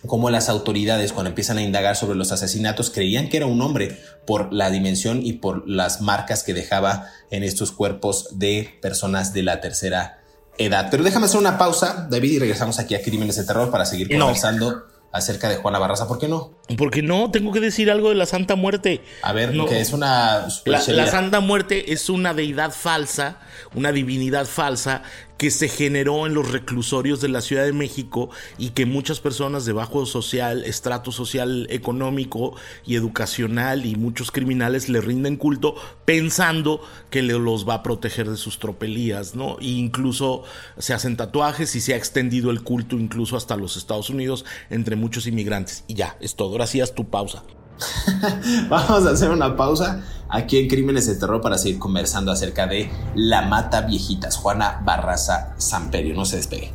cómo 0.05 0.29
las 0.29 0.49
autoridades 0.49 1.13
cuando 1.13 1.29
empiezan 1.29 1.57
a 1.57 1.63
indagar 1.63 1.95
sobre 1.95 2.17
los 2.17 2.31
asesinatos 2.31 2.89
creían 2.89 3.29
que 3.29 3.37
era 3.37 3.45
un 3.45 3.61
hombre 3.61 3.99
por 4.25 4.53
la 4.53 4.69
dimensión 4.69 5.25
y 5.25 5.33
por 5.33 5.67
las 5.67 6.01
marcas 6.01 6.43
que 6.43 6.53
dejaba 6.53 7.07
en 7.31 7.43
estos 7.43 7.71
cuerpos 7.71 8.37
de 8.37 8.77
personas 8.81 9.33
de 9.33 9.43
la 9.43 9.61
tercera 9.61 10.21
edad. 10.57 10.89
Pero 10.91 11.03
déjame 11.03 11.25
hacer 11.25 11.39
una 11.39 11.57
pausa, 11.57 12.07
David, 12.09 12.33
y 12.33 12.39
regresamos 12.39 12.79
aquí 12.79 12.95
a 12.95 13.01
Crímenes 13.01 13.35
de 13.35 13.43
Terror 13.43 13.71
para 13.71 13.85
seguir 13.85 14.09
conversando 14.09 14.85
acerca 15.11 15.49
de 15.49 15.57
Juana 15.57 15.79
Barraza. 15.79 16.07
¿Por 16.07 16.19
qué 16.19 16.27
no? 16.27 16.53
Porque 16.77 17.01
no, 17.01 17.31
tengo 17.31 17.51
que 17.51 17.59
decir 17.59 17.89
algo 17.89 18.09
de 18.09 18.15
la 18.15 18.25
Santa 18.25 18.55
Muerte. 18.55 19.01
A 19.21 19.33
ver, 19.33 19.53
que 19.67 19.81
es 19.81 19.93
una... 19.93 20.47
La, 20.65 20.83
la, 20.87 21.07
Santa 21.07 21.39
Muerte 21.39 21.93
es 21.93 22.09
una 22.09 22.33
deidad 22.33 22.71
falsa, 22.71 23.39
una 23.75 23.91
divinidad 23.91 24.45
falsa 24.45 25.03
que 25.37 25.51
se 25.51 25.69
generó 25.69 26.25
en 26.25 26.33
los 26.33 26.51
reclusorios 26.51 27.21
de 27.21 27.29
la 27.29 27.41
Ciudad 27.41 27.63
de 27.63 27.73
México 27.73 28.29
y 28.57 28.71
que 28.71 28.85
muchas 28.85 29.19
personas 29.19 29.65
de 29.65 29.73
bajo 29.73 30.05
social, 30.05 30.63
estrato 30.65 31.11
social, 31.11 31.67
económico 31.69 32.55
y 32.85 32.95
educacional 32.95 33.85
y 33.85 33.95
muchos 33.95 34.31
criminales 34.31 34.89
le 34.89 34.99
rinden 34.99 35.37
culto 35.37 35.75
pensando 36.05 36.81
que 37.09 37.21
los 37.21 37.67
va 37.67 37.75
a 37.75 37.83
proteger 37.83 38.29
de 38.29 38.37
sus 38.37 38.59
tropelías, 38.59 39.35
¿no? 39.35 39.57
E 39.59 39.67
incluso 39.67 40.43
se 40.77 40.93
hacen 40.93 41.17
tatuajes 41.17 41.75
y 41.75 41.81
se 41.81 41.93
ha 41.93 41.97
extendido 41.97 42.49
el 42.49 42.63
culto 42.63 42.95
incluso 42.95 43.37
hasta 43.37 43.55
los 43.55 43.77
Estados 43.77 44.09
Unidos 44.09 44.45
entre 44.69 44.95
muchos 44.95 45.27
inmigrantes. 45.27 45.83
Y 45.87 45.93
ya, 45.93 46.17
es 46.19 46.35
todo. 46.35 46.51
Gracias, 46.51 46.95
tu 46.95 47.09
pausa. 47.09 47.43
Vamos 48.69 49.05
a 49.05 49.11
hacer 49.11 49.29
una 49.29 49.55
pausa 49.55 50.03
aquí 50.29 50.57
en 50.57 50.67
Crímenes 50.67 51.07
de 51.07 51.15
Terror 51.15 51.41
para 51.41 51.57
seguir 51.57 51.79
conversando 51.79 52.31
acerca 52.31 52.67
de 52.67 52.89
La 53.15 53.43
Mata 53.43 53.81
Viejitas, 53.81 54.37
Juana 54.37 54.81
Barraza 54.83 55.53
Samperio. 55.57 56.15
No 56.15 56.25
se 56.25 56.37
despegue. 56.37 56.73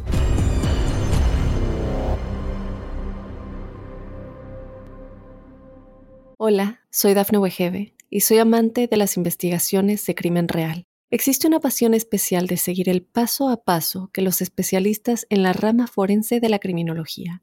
Hola, 6.38 6.80
soy 6.90 7.14
Dafne 7.14 7.38
Wegebe 7.38 7.94
y 8.10 8.20
soy 8.20 8.38
amante 8.38 8.88
de 8.88 8.96
las 8.96 9.16
investigaciones 9.16 10.04
de 10.06 10.14
crimen 10.14 10.48
real. 10.48 10.86
Existe 11.08 11.46
una 11.46 11.60
pasión 11.60 11.94
especial 11.94 12.46
de 12.46 12.56
seguir 12.56 12.88
el 12.88 13.02
paso 13.02 13.48
a 13.48 13.62
paso 13.62 14.10
que 14.12 14.22
los 14.22 14.40
especialistas 14.40 15.26
en 15.28 15.42
la 15.42 15.52
rama 15.52 15.86
forense 15.86 16.40
de 16.40 16.48
la 16.48 16.58
criminología 16.58 17.42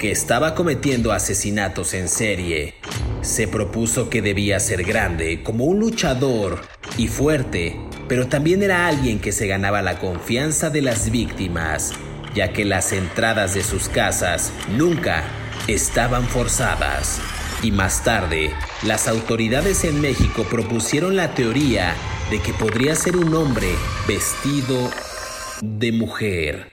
que 0.00 0.10
estaba 0.10 0.56
cometiendo 0.56 1.12
asesinatos 1.12 1.94
en 1.94 2.08
serie. 2.08 2.74
Se 3.22 3.46
propuso 3.46 4.10
que 4.10 4.22
debía 4.22 4.58
ser 4.58 4.82
grande, 4.82 5.44
como 5.44 5.66
un 5.66 5.78
luchador, 5.78 6.60
y 6.98 7.06
fuerte, 7.06 7.76
pero 8.08 8.26
también 8.26 8.64
era 8.64 8.88
alguien 8.88 9.20
que 9.20 9.30
se 9.30 9.46
ganaba 9.46 9.80
la 9.80 10.00
confianza 10.00 10.70
de 10.70 10.82
las 10.82 11.10
víctimas 11.12 11.92
ya 12.34 12.52
que 12.52 12.64
las 12.64 12.92
entradas 12.92 13.54
de 13.54 13.62
sus 13.62 13.88
casas 13.88 14.52
nunca 14.76 15.24
estaban 15.66 16.24
forzadas. 16.24 17.20
Y 17.62 17.72
más 17.72 18.04
tarde, 18.04 18.50
las 18.82 19.08
autoridades 19.08 19.84
en 19.84 20.00
México 20.00 20.46
propusieron 20.48 21.16
la 21.16 21.34
teoría 21.34 21.94
de 22.30 22.40
que 22.40 22.52
podría 22.54 22.94
ser 22.94 23.16
un 23.16 23.34
hombre 23.34 23.68
vestido 24.06 24.90
de 25.60 25.92
mujer. 25.92 26.69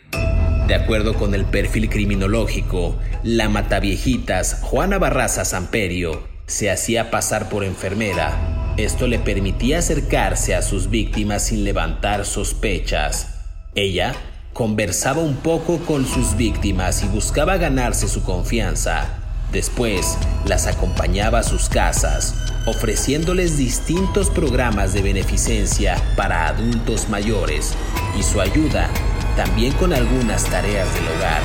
De 0.67 0.75
acuerdo 0.75 1.13
con 1.13 1.33
el 1.33 1.45
perfil 1.45 1.89
criminológico, 1.89 2.97
la 3.23 3.47
mataviejitas 3.47 4.59
Juana 4.61 4.97
Barraza 4.97 5.45
Samperio 5.45 6.27
se 6.45 6.69
hacía 6.69 7.09
pasar 7.09 7.47
por 7.47 7.63
enfermera. 7.63 8.73
Esto 8.75 9.07
le 9.07 9.17
permitía 9.17 9.79
acercarse 9.79 10.55
a 10.55 10.61
sus 10.61 10.89
víctimas 10.89 11.45
sin 11.45 11.63
levantar 11.63 12.25
sospechas. 12.25 13.45
Ella 13.75 14.13
conversaba 14.51 15.21
un 15.21 15.37
poco 15.37 15.77
con 15.85 16.05
sus 16.05 16.35
víctimas 16.35 17.01
y 17.01 17.07
buscaba 17.07 17.55
ganarse 17.55 18.09
su 18.09 18.23
confianza. 18.23 19.07
Después 19.53 20.17
las 20.45 20.67
acompañaba 20.67 21.39
a 21.39 21.43
sus 21.43 21.69
casas, 21.69 22.35
ofreciéndoles 22.65 23.57
distintos 23.57 24.29
programas 24.29 24.93
de 24.93 25.01
beneficencia 25.01 25.95
para 26.17 26.49
adultos 26.49 27.07
mayores 27.07 27.73
y 28.19 28.23
su 28.23 28.41
ayuda 28.41 28.89
también 29.37 29.71
con 29.73 29.93
algunas 29.93 30.43
tareas 30.45 30.91
del 30.95 31.07
hogar. 31.07 31.41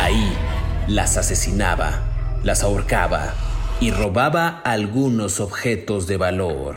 Ahí 0.00 0.36
las 0.88 1.16
asesinaba, 1.16 2.02
las 2.42 2.62
ahorcaba 2.62 3.32
y 3.80 3.92
robaba 3.92 4.60
algunos 4.64 5.40
objetos 5.40 6.08
de 6.08 6.16
valor. 6.16 6.76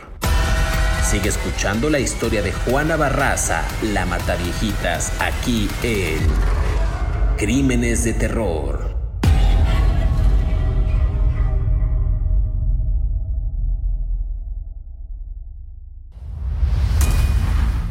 Sigue 1.04 1.30
escuchando 1.30 1.90
la 1.90 2.00
historia 2.00 2.44
de 2.44 2.54
Juana 2.54 2.96
Barraza, 2.96 3.64
la 3.82 4.06
Mataviejitas, 4.06 5.12
aquí 5.20 5.68
en 5.82 6.20
Crímenes 7.36 8.04
de 8.04 8.14
Terror. 8.14 8.89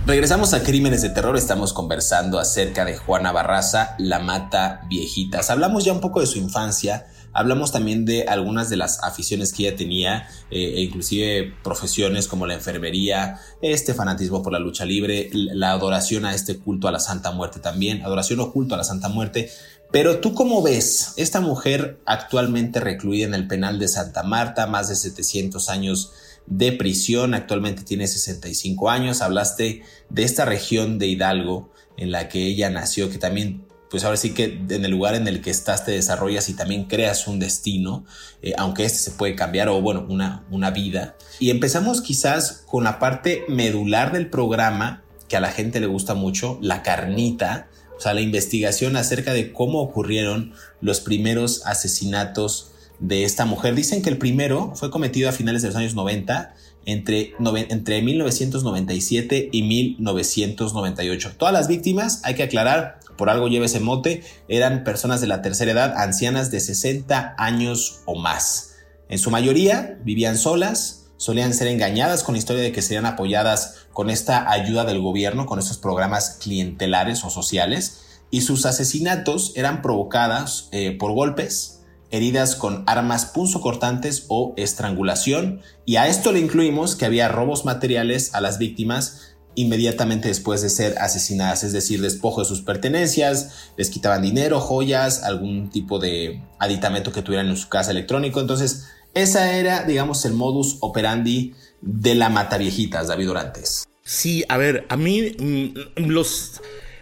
Regresamos 0.08 0.54
a 0.54 0.62
Crímenes 0.62 1.02
de 1.02 1.10
Terror, 1.10 1.36
estamos 1.36 1.74
conversando 1.74 2.38
acerca 2.38 2.86
de 2.86 2.96
Juana 2.96 3.30
Barraza, 3.30 3.94
la 3.98 4.18
mata 4.18 4.80
viejitas. 4.88 5.50
Hablamos 5.50 5.84
ya 5.84 5.92
un 5.92 6.00
poco 6.00 6.20
de 6.20 6.26
su 6.26 6.38
infancia, 6.38 7.08
hablamos 7.34 7.72
también 7.72 8.06
de 8.06 8.22
algunas 8.22 8.70
de 8.70 8.78
las 8.78 9.04
aficiones 9.04 9.52
que 9.52 9.68
ella 9.68 9.76
tenía, 9.76 10.26
eh, 10.50 10.76
e 10.76 10.80
inclusive 10.80 11.52
profesiones 11.62 12.26
como 12.26 12.46
la 12.46 12.54
enfermería, 12.54 13.38
este 13.60 13.92
fanatismo 13.92 14.42
por 14.42 14.54
la 14.54 14.58
lucha 14.58 14.86
libre, 14.86 15.28
la 15.34 15.72
adoración 15.72 16.24
a 16.24 16.34
este 16.34 16.56
culto 16.56 16.88
a 16.88 16.92
la 16.92 17.00
Santa 17.00 17.30
Muerte 17.32 17.60
también, 17.60 18.02
adoración 18.02 18.40
o 18.40 18.50
culto 18.50 18.76
a 18.76 18.78
la 18.78 18.84
Santa 18.84 19.10
Muerte. 19.10 19.50
Pero 19.92 20.20
tú 20.20 20.32
cómo 20.32 20.62
ves 20.62 21.12
esta 21.16 21.42
mujer 21.42 22.00
actualmente 22.06 22.80
recluida 22.80 23.26
en 23.26 23.34
el 23.34 23.46
penal 23.46 23.78
de 23.78 23.88
Santa 23.88 24.22
Marta, 24.22 24.66
más 24.66 24.88
de 24.88 24.96
700 24.96 25.68
años 25.68 26.12
de 26.50 26.72
prisión, 26.72 27.34
actualmente 27.34 27.82
tiene 27.82 28.06
65 28.06 28.90
años, 28.90 29.20
hablaste 29.20 29.82
de 30.08 30.22
esta 30.22 30.44
región 30.44 30.98
de 30.98 31.06
Hidalgo 31.06 31.70
en 31.96 32.10
la 32.10 32.28
que 32.28 32.46
ella 32.46 32.70
nació, 32.70 33.10
que 33.10 33.18
también, 33.18 33.66
pues 33.90 34.04
ahora 34.04 34.16
sí 34.16 34.30
que 34.30 34.44
en 34.70 34.84
el 34.84 34.90
lugar 34.90 35.14
en 35.14 35.28
el 35.28 35.40
que 35.40 35.50
estás 35.50 35.84
te 35.84 35.92
desarrollas 35.92 36.48
y 36.48 36.54
también 36.54 36.84
creas 36.84 37.26
un 37.26 37.38
destino, 37.38 38.04
eh, 38.42 38.52
aunque 38.56 38.84
este 38.84 38.98
se 38.98 39.10
puede 39.10 39.34
cambiar 39.34 39.68
o 39.68 39.80
bueno, 39.80 40.06
una, 40.08 40.46
una 40.50 40.70
vida. 40.70 41.16
Y 41.38 41.50
empezamos 41.50 42.00
quizás 42.00 42.64
con 42.66 42.84
la 42.84 42.98
parte 42.98 43.44
medular 43.48 44.12
del 44.12 44.30
programa, 44.30 45.02
que 45.28 45.36
a 45.36 45.40
la 45.40 45.52
gente 45.52 45.80
le 45.80 45.86
gusta 45.86 46.14
mucho, 46.14 46.58
la 46.62 46.82
carnita, 46.82 47.68
o 47.98 48.00
sea, 48.00 48.14
la 48.14 48.20
investigación 48.20 48.96
acerca 48.96 49.32
de 49.32 49.52
cómo 49.52 49.80
ocurrieron 49.80 50.54
los 50.80 51.00
primeros 51.00 51.66
asesinatos 51.66 52.70
de 52.98 53.24
esta 53.24 53.44
mujer. 53.44 53.74
Dicen 53.74 54.02
que 54.02 54.10
el 54.10 54.18
primero 54.18 54.72
fue 54.74 54.90
cometido 54.90 55.28
a 55.28 55.32
finales 55.32 55.62
de 55.62 55.68
los 55.68 55.76
años 55.76 55.94
90, 55.94 56.54
entre, 56.84 57.34
entre 57.68 58.02
1997 58.02 59.50
y 59.52 59.62
1998. 59.62 61.32
Todas 61.36 61.52
las 61.52 61.68
víctimas, 61.68 62.22
hay 62.24 62.34
que 62.34 62.44
aclarar, 62.44 63.00
por 63.16 63.28
algo 63.28 63.48
lleva 63.48 63.66
ese 63.66 63.80
mote, 63.80 64.22
eran 64.48 64.84
personas 64.84 65.20
de 65.20 65.26
la 65.26 65.42
tercera 65.42 65.72
edad, 65.72 65.94
ancianas 65.96 66.50
de 66.50 66.60
60 66.60 67.34
años 67.36 68.00
o 68.06 68.18
más. 68.18 68.76
En 69.08 69.18
su 69.18 69.30
mayoría 69.30 69.98
vivían 70.02 70.38
solas, 70.38 71.10
solían 71.18 71.52
ser 71.52 71.68
engañadas 71.68 72.22
con 72.22 72.34
la 72.34 72.38
historia 72.38 72.62
de 72.62 72.72
que 72.72 72.80
serían 72.80 73.06
apoyadas 73.06 73.86
con 73.92 74.08
esta 74.08 74.50
ayuda 74.50 74.84
del 74.84 75.00
gobierno, 75.00 75.46
con 75.46 75.58
estos 75.58 75.78
programas 75.78 76.38
clientelares 76.40 77.24
o 77.24 77.30
sociales, 77.30 78.04
y 78.30 78.42
sus 78.42 78.66
asesinatos 78.66 79.52
eran 79.56 79.82
provocadas 79.82 80.68
eh, 80.72 80.96
por 80.98 81.12
golpes, 81.12 81.77
heridas 82.11 82.57
con 82.57 82.85
armas 82.87 83.27
punzocortantes 83.27 84.25
o 84.29 84.55
estrangulación, 84.57 85.61
y 85.85 85.97
a 85.97 86.09
esto 86.09 86.33
le 86.33 86.40
incluimos 86.40 86.97
que 86.97 87.05
había 87.05 87.29
robos 87.29 87.64
materiales 87.64 88.35
a 88.35 88.40
las 88.40 88.59
víctimas 88.59 89.35
inmediatamente 89.59 90.29
después 90.29 90.62
de 90.62 90.71
ser 90.71 90.97
asesinadas, 90.99 91.64
es 91.64 91.73
decir, 91.73 92.01
despojo 92.01 92.42
de 92.42 92.47
sus 92.47 92.62
pertenencias, 92.62 93.71
les 93.77 93.90
quitaban 93.90 94.23
dinero, 94.23 94.61
joyas, 94.61 95.25
algún 95.25 95.68
tipo 95.68 95.99
de 95.99 96.40
aditamento 96.61 97.11
que 97.11 97.23
tuvieran 97.23 97.49
en 97.49 97.57
su 97.57 97.68
casa 97.68 97.90
electrónico. 97.90 98.38
Entonces, 98.40 98.87
esa 99.14 99.57
era, 99.57 99.83
digamos, 99.83 100.25
el 100.25 100.35
modus 100.35 100.77
operandi 100.79 101.55
de 101.81 102.14
la 102.14 102.29
mataviejitas, 102.29 103.09
David 103.09 103.31
Orantes. 103.31 103.88
Sí, 104.05 104.44
a 104.49 104.57
ver, 104.59 104.87
a 104.88 104.97
mí 104.97 105.33
mm, 105.37 106.07
los 106.07 106.61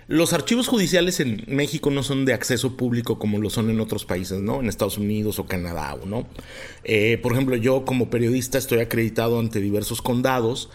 los 0.08 0.32
archivos 0.32 0.68
judiciales 0.68 1.18
en 1.20 1.42
México 1.48 1.90
no 1.90 2.02
son 2.02 2.24
de 2.24 2.32
acceso 2.32 2.76
público 2.76 3.18
como 3.18 3.38
lo 3.38 3.50
son 3.50 3.70
en 3.70 3.80
otros 3.80 4.04
países, 4.04 4.40
¿no? 4.40 4.60
En 4.60 4.68
Estados 4.68 4.98
Unidos 4.98 5.38
o 5.38 5.46
Canadá, 5.46 5.96
¿no? 6.06 6.28
Eh, 6.84 7.18
por 7.22 7.32
ejemplo, 7.32 7.56
yo 7.56 7.84
como 7.84 8.08
periodista 8.08 8.56
estoy 8.58 8.78
acreditado 8.78 9.40
ante 9.40 9.60
diversos 9.60 10.02
condados. 10.02 10.70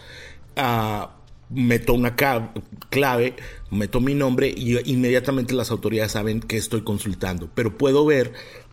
Ah, 0.56 1.16
meto 1.48 1.94
una 1.94 2.14
clave, 2.16 3.36
meto 3.70 4.00
mi 4.00 4.14
nombre 4.14 4.52
y 4.54 4.78
inmediatamente 4.90 5.54
las 5.54 5.70
autoridades 5.70 6.12
saben 6.12 6.40
que 6.40 6.56
estoy 6.56 6.82
consultando. 6.82 7.48
Pero 7.54 7.78
puedo 7.78 8.04
ver 8.04 8.32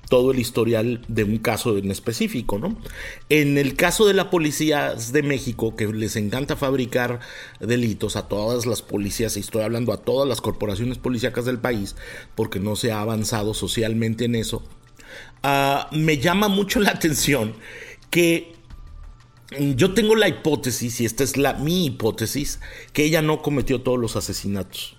todo 0.09 0.31
el 0.31 0.39
historial 0.39 1.01
de 1.07 1.23
un 1.23 1.37
caso 1.37 1.77
en 1.77 1.91
específico, 1.91 2.57
¿no? 2.57 2.75
En 3.29 3.57
el 3.57 3.75
caso 3.75 4.07
de 4.07 4.15
la 4.15 4.31
policía 4.31 4.95
de 4.95 5.23
México, 5.23 5.75
que 5.75 5.87
les 5.87 6.15
encanta 6.15 6.55
fabricar 6.55 7.19
delitos 7.59 8.15
a 8.15 8.27
todas 8.27 8.65
las 8.65 8.81
policías, 8.81 9.37
y 9.37 9.41
estoy 9.41 9.61
hablando 9.61 9.93
a 9.93 10.01
todas 10.01 10.27
las 10.27 10.41
corporaciones 10.41 10.97
policíacas 10.97 11.45
del 11.45 11.59
país, 11.59 11.95
porque 12.35 12.59
no 12.59 12.75
se 12.75 12.91
ha 12.91 13.01
avanzado 13.01 13.53
socialmente 13.53 14.25
en 14.25 14.35
eso, 14.35 14.63
ah, 15.43 15.87
me 15.91 16.17
llama 16.17 16.47
mucho 16.47 16.79
la 16.79 16.89
atención 16.89 17.53
que 18.09 18.53
yo 19.75 19.93
tengo 19.93 20.15
la 20.15 20.27
hipótesis, 20.27 21.01
y 21.01 21.05
esta 21.05 21.23
es 21.23 21.37
la, 21.37 21.53
mi 21.53 21.85
hipótesis, 21.85 22.59
que 22.93 23.03
ella 23.03 23.21
no 23.21 23.41
cometió 23.41 23.81
todos 23.81 23.99
los 23.99 24.15
asesinatos. 24.15 24.95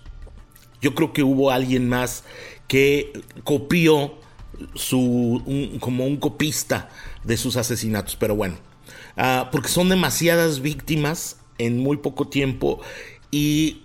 Yo 0.81 0.95
creo 0.95 1.13
que 1.13 1.23
hubo 1.23 1.51
alguien 1.51 1.87
más 1.87 2.23
que 2.67 3.11
copió 3.43 4.20
su, 4.73 5.77
como 5.79 6.05
un 6.05 6.17
copista 6.17 6.89
de 7.23 7.37
sus 7.37 7.57
asesinatos, 7.57 8.15
pero 8.15 8.35
bueno, 8.35 8.55
ah, 9.17 9.49
porque 9.51 9.69
son 9.69 9.89
demasiadas 9.89 10.61
víctimas 10.61 11.37
en 11.57 11.77
muy 11.77 11.97
poco 11.97 12.27
tiempo 12.27 12.81
y 13.29 13.83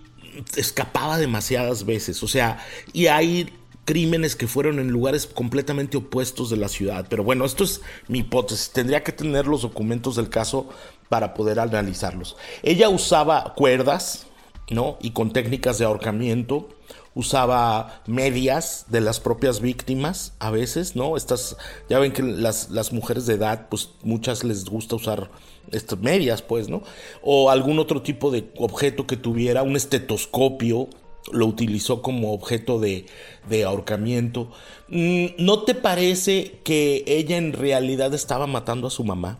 escapaba 0.55 1.17
demasiadas 1.17 1.85
veces, 1.85 2.21
o 2.23 2.27
sea, 2.27 2.63
y 2.93 3.07
hay 3.07 3.49
crímenes 3.87 4.35
que 4.35 4.47
fueron 4.47 4.79
en 4.79 4.89
lugares 4.89 5.25
completamente 5.25 5.95
opuestos 5.95 6.49
de 6.49 6.57
la 6.57 6.67
ciudad. 6.67 7.07
Pero 7.09 7.23
bueno, 7.23 7.45
esto 7.45 7.63
es 7.63 7.81
mi 8.09 8.19
hipótesis. 8.19 8.71
Tendría 8.71 9.01
que 9.01 9.13
tener 9.13 9.47
los 9.47 9.61
documentos 9.61 10.17
del 10.17 10.27
caso 10.27 10.67
para 11.07 11.33
poder 11.33 11.57
analizarlos. 11.57 12.35
Ella 12.63 12.89
usaba 12.89 13.53
cuerdas, 13.55 14.27
¿no? 14.69 14.97
Y 15.01 15.11
con 15.11 15.31
técnicas 15.31 15.77
de 15.77 15.85
ahorcamiento 15.85 16.67
usaba 17.17 18.03
medias 18.05 18.85
de 18.89 19.01
las 19.01 19.19
propias 19.19 19.59
víctimas 19.59 20.33
a 20.37 20.51
veces, 20.51 20.95
¿no? 20.95 21.17
Estas, 21.17 21.57
ya 21.89 21.97
ven 21.97 22.13
que 22.13 22.21
las, 22.21 22.69
las 22.69 22.93
mujeres 22.93 23.25
de 23.25 23.33
edad, 23.33 23.69
pues 23.69 23.89
muchas 24.03 24.43
les 24.43 24.65
gusta 24.65 24.97
usar 24.97 25.31
estas 25.71 25.97
medias, 25.97 26.43
pues, 26.43 26.69
¿no? 26.69 26.83
O 27.23 27.49
algún 27.49 27.79
otro 27.79 28.03
tipo 28.03 28.29
de 28.29 28.51
objeto 28.59 29.07
que 29.07 29.17
tuviera, 29.17 29.63
un 29.63 29.75
estetoscopio, 29.75 30.89
lo 31.31 31.47
utilizó 31.47 32.03
como 32.03 32.33
objeto 32.33 32.79
de, 32.79 33.07
de 33.49 33.63
ahorcamiento. 33.63 34.51
Mm, 34.87 35.25
¿No 35.39 35.63
te 35.63 35.73
parece 35.73 36.59
que 36.63 37.03
ella 37.07 37.37
en 37.37 37.51
realidad 37.51 38.13
estaba 38.13 38.45
matando 38.45 38.85
a 38.87 38.91
su 38.91 39.03
mamá? 39.03 39.39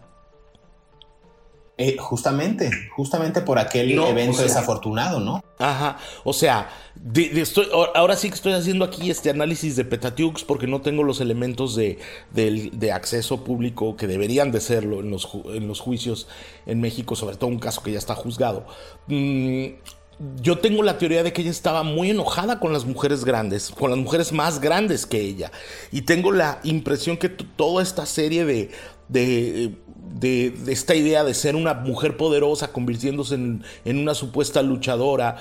Eh, 1.79 1.95
justamente, 1.99 2.71
justamente 2.95 3.41
por 3.41 3.59
aquel 3.59 3.91
evento 3.91 4.41
desafortunado, 4.41 5.19
¿no? 5.19 5.43
Ajá, 5.59 5.99
o 6.23 6.33
sea, 6.33 6.69
estoy, 7.13 7.67
ahora 7.93 8.15
sí 8.15 8.29
que 8.29 8.35
estoy 8.35 8.53
haciendo 8.53 8.83
aquí 8.83 9.11
este 9.11 9.29
análisis 9.29 9.75
de 9.75 9.85
Petatiux 9.85 10.43
porque 10.43 10.65
no 10.65 10.81
tengo 10.81 11.03
los 11.03 11.21
elementos 11.21 11.75
de, 11.75 11.99
acceso 12.91 13.43
público 13.43 13.95
que 13.95 14.07
deberían 14.07 14.51
de 14.51 14.59
serlo 14.59 15.01
en 15.01 15.11
los, 15.11 15.29
en 15.53 15.67
los 15.67 15.79
juicios 15.79 16.27
en 16.65 16.81
México, 16.81 17.15
sobre 17.15 17.35
todo 17.35 17.51
un 17.51 17.59
caso 17.59 17.83
que 17.83 17.91
ya 17.91 17.99
está 17.99 18.15
juzgado. 18.15 18.65
Mm, 19.05 19.67
yo 20.41 20.57
tengo 20.57 20.81
la 20.81 20.97
teoría 20.97 21.21
de 21.21 21.31
que 21.31 21.41
ella 21.41 21.51
estaba 21.51 21.83
muy 21.83 22.09
enojada 22.09 22.59
con 22.59 22.73
las 22.73 22.85
mujeres 22.85 23.23
grandes, 23.23 23.69
con 23.69 23.91
las 23.91 23.99
mujeres 23.99 24.31
más 24.31 24.59
grandes 24.59 25.05
que 25.05 25.21
ella. 25.21 25.51
Y 25.91 26.01
tengo 26.01 26.31
la 26.31 26.59
impresión 26.63 27.17
que 27.17 27.29
toda 27.29 27.83
esta 27.83 28.05
serie 28.05 28.43
de, 28.45 29.75
de, 30.13 30.53
esta 30.67 30.95
idea 30.95 31.23
de 31.23 31.33
ser 31.33 31.55
una 31.55 31.73
mujer 31.73 32.17
poderosa 32.17 32.71
convirtiéndose 32.71 33.35
en, 33.35 33.63
en 33.85 33.97
una 33.97 34.13
supuesta 34.13 34.61
luchadora, 34.61 35.37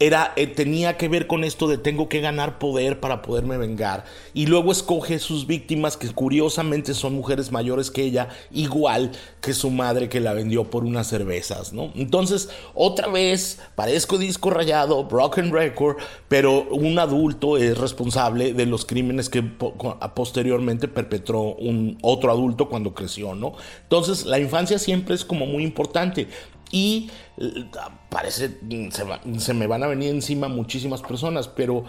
era, 0.00 0.32
eh, 0.36 0.46
tenía 0.46 0.96
que 0.96 1.08
ver 1.08 1.26
con 1.26 1.42
esto 1.42 1.66
de 1.66 1.76
tengo 1.76 2.08
que 2.08 2.20
ganar 2.20 2.58
poder 2.58 3.00
para 3.00 3.20
poderme 3.20 3.58
vengar. 3.58 4.04
Y 4.32 4.46
luego 4.46 4.70
escoge 4.70 5.18
sus 5.18 5.46
víctimas, 5.46 5.96
que 5.96 6.08
curiosamente 6.08 6.94
son 6.94 7.14
mujeres 7.14 7.50
mayores 7.50 7.90
que 7.90 8.04
ella, 8.04 8.28
igual 8.52 9.10
que 9.40 9.54
su 9.54 9.70
madre 9.70 10.08
que 10.08 10.20
la 10.20 10.34
vendió 10.34 10.64
por 10.70 10.84
unas 10.84 11.08
cervezas, 11.08 11.72
¿no? 11.72 11.92
Entonces, 11.96 12.48
otra 12.74 13.08
vez, 13.08 13.58
parezco 13.74 14.18
disco 14.18 14.50
rayado, 14.50 15.04
broken 15.04 15.52
record, 15.52 15.96
pero 16.28 16.68
un 16.70 16.98
adulto 17.00 17.56
es 17.56 17.76
responsable 17.76 18.52
de 18.52 18.66
los 18.66 18.84
crímenes 18.84 19.28
que 19.28 19.42
posteriormente 19.42 20.86
perpetró 20.86 21.40
un 21.40 21.98
otro 22.02 22.30
adulto 22.30 22.68
cuando 22.68 22.94
creció, 22.94 23.34
¿no? 23.34 23.54
Entonces, 23.82 24.26
la 24.26 24.38
infancia 24.38 24.78
siempre 24.78 25.16
es 25.16 25.24
como 25.24 25.46
muy 25.46 25.64
importante 25.64 26.28
y 26.70 27.10
eh, 27.38 27.64
parece, 28.08 28.58
se, 28.90 29.40
se, 29.40 29.54
me 29.54 29.66
van 29.66 29.82
a 29.82 29.86
venir 29.86 30.10
encima 30.10 30.48
muchísimas 30.48 31.02
personas, 31.02 31.48
pero 31.48 31.84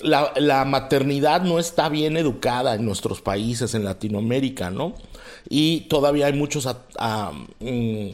la, 0.00 0.64
maternidad 0.64 1.42
no 1.42 1.58
está 1.58 1.88
bien 1.88 2.16
educada 2.16 2.74
en 2.74 2.84
nuestros 2.84 3.20
países, 3.20 3.74
en 3.74 3.84
Latinoamérica, 3.84 4.70
¿no? 4.70 4.94
Y 5.48 5.82
todavía 5.82 6.26
hay 6.26 6.32
muchos 6.32 6.66
mm, 7.60 8.08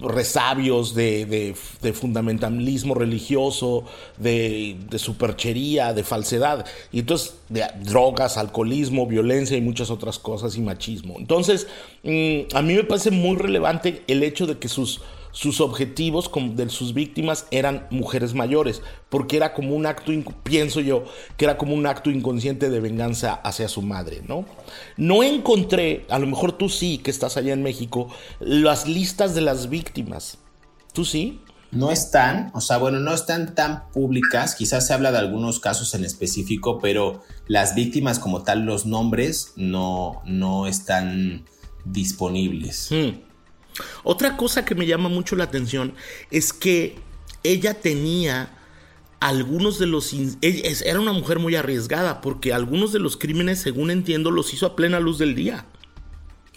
resabios 0.00 0.94
de, 0.94 1.54
fundamentalismo 1.94 2.94
religioso, 2.94 3.84
de, 4.16 4.76
superchería, 4.96 5.92
de 5.92 6.02
falsedad, 6.02 6.64
y 6.92 7.00
entonces 7.00 7.34
de 7.48 7.64
drogas, 7.82 8.36
alcoholismo, 8.36 9.06
violencia 9.06 9.56
y 9.56 9.60
muchas 9.60 9.90
otras 9.90 10.18
cosas 10.18 10.56
y 10.56 10.60
machismo. 10.60 11.16
Entonces, 11.18 11.66
mm, 12.04 12.54
a 12.54 12.62
mí 12.62 12.74
me 12.74 12.84
parece 12.84 13.10
muy 13.10 13.36
relevante 13.36 14.02
el 14.06 14.22
hecho 14.22 14.46
de 14.46 14.58
que 14.58 14.68
sus 14.68 15.00
sus 15.38 15.60
objetivos 15.60 16.28
de 16.56 16.68
sus 16.68 16.94
víctimas 16.94 17.46
eran 17.52 17.86
mujeres 17.90 18.34
mayores, 18.34 18.82
porque 19.08 19.36
era 19.36 19.54
como 19.54 19.76
un 19.76 19.86
acto, 19.86 20.10
pienso 20.42 20.80
yo, 20.80 21.04
que 21.36 21.44
era 21.44 21.56
como 21.56 21.74
un 21.74 21.86
acto 21.86 22.10
inconsciente 22.10 22.70
de 22.70 22.80
venganza 22.80 23.34
hacia 23.34 23.68
su 23.68 23.80
madre, 23.80 24.20
¿no? 24.26 24.44
No 24.96 25.22
encontré, 25.22 26.04
a 26.08 26.18
lo 26.18 26.26
mejor 26.26 26.58
tú 26.58 26.68
sí, 26.68 26.98
que 26.98 27.12
estás 27.12 27.36
allá 27.36 27.52
en 27.52 27.62
México, 27.62 28.08
las 28.40 28.88
listas 28.88 29.36
de 29.36 29.42
las 29.42 29.68
víctimas. 29.68 30.38
¿Tú 30.92 31.04
sí? 31.04 31.40
No 31.70 31.92
están, 31.92 32.50
o 32.52 32.60
sea, 32.60 32.78
bueno, 32.78 32.98
no 32.98 33.14
están 33.14 33.54
tan 33.54 33.90
públicas, 33.92 34.56
quizás 34.56 34.88
se 34.88 34.92
habla 34.92 35.12
de 35.12 35.18
algunos 35.18 35.60
casos 35.60 35.94
en 35.94 36.04
específico, 36.04 36.80
pero 36.80 37.22
las 37.46 37.76
víctimas 37.76 38.18
como 38.18 38.42
tal, 38.42 38.62
los 38.62 38.86
nombres, 38.86 39.52
no, 39.54 40.20
no 40.24 40.66
están 40.66 41.44
disponibles. 41.84 42.88
Hmm. 42.90 43.27
Otra 44.02 44.36
cosa 44.36 44.64
que 44.64 44.74
me 44.74 44.86
llama 44.86 45.08
mucho 45.08 45.36
la 45.36 45.44
atención 45.44 45.94
es 46.30 46.52
que 46.52 46.96
ella 47.42 47.74
tenía 47.74 48.54
algunos 49.20 49.78
de 49.78 49.86
los... 49.86 50.14
Era 50.42 51.00
una 51.00 51.12
mujer 51.12 51.38
muy 51.38 51.56
arriesgada 51.56 52.20
porque 52.20 52.52
algunos 52.52 52.92
de 52.92 52.98
los 52.98 53.16
crímenes, 53.16 53.60
según 53.60 53.90
entiendo, 53.90 54.30
los 54.30 54.52
hizo 54.54 54.66
a 54.66 54.76
plena 54.76 55.00
luz 55.00 55.18
del 55.18 55.34
día. 55.34 55.66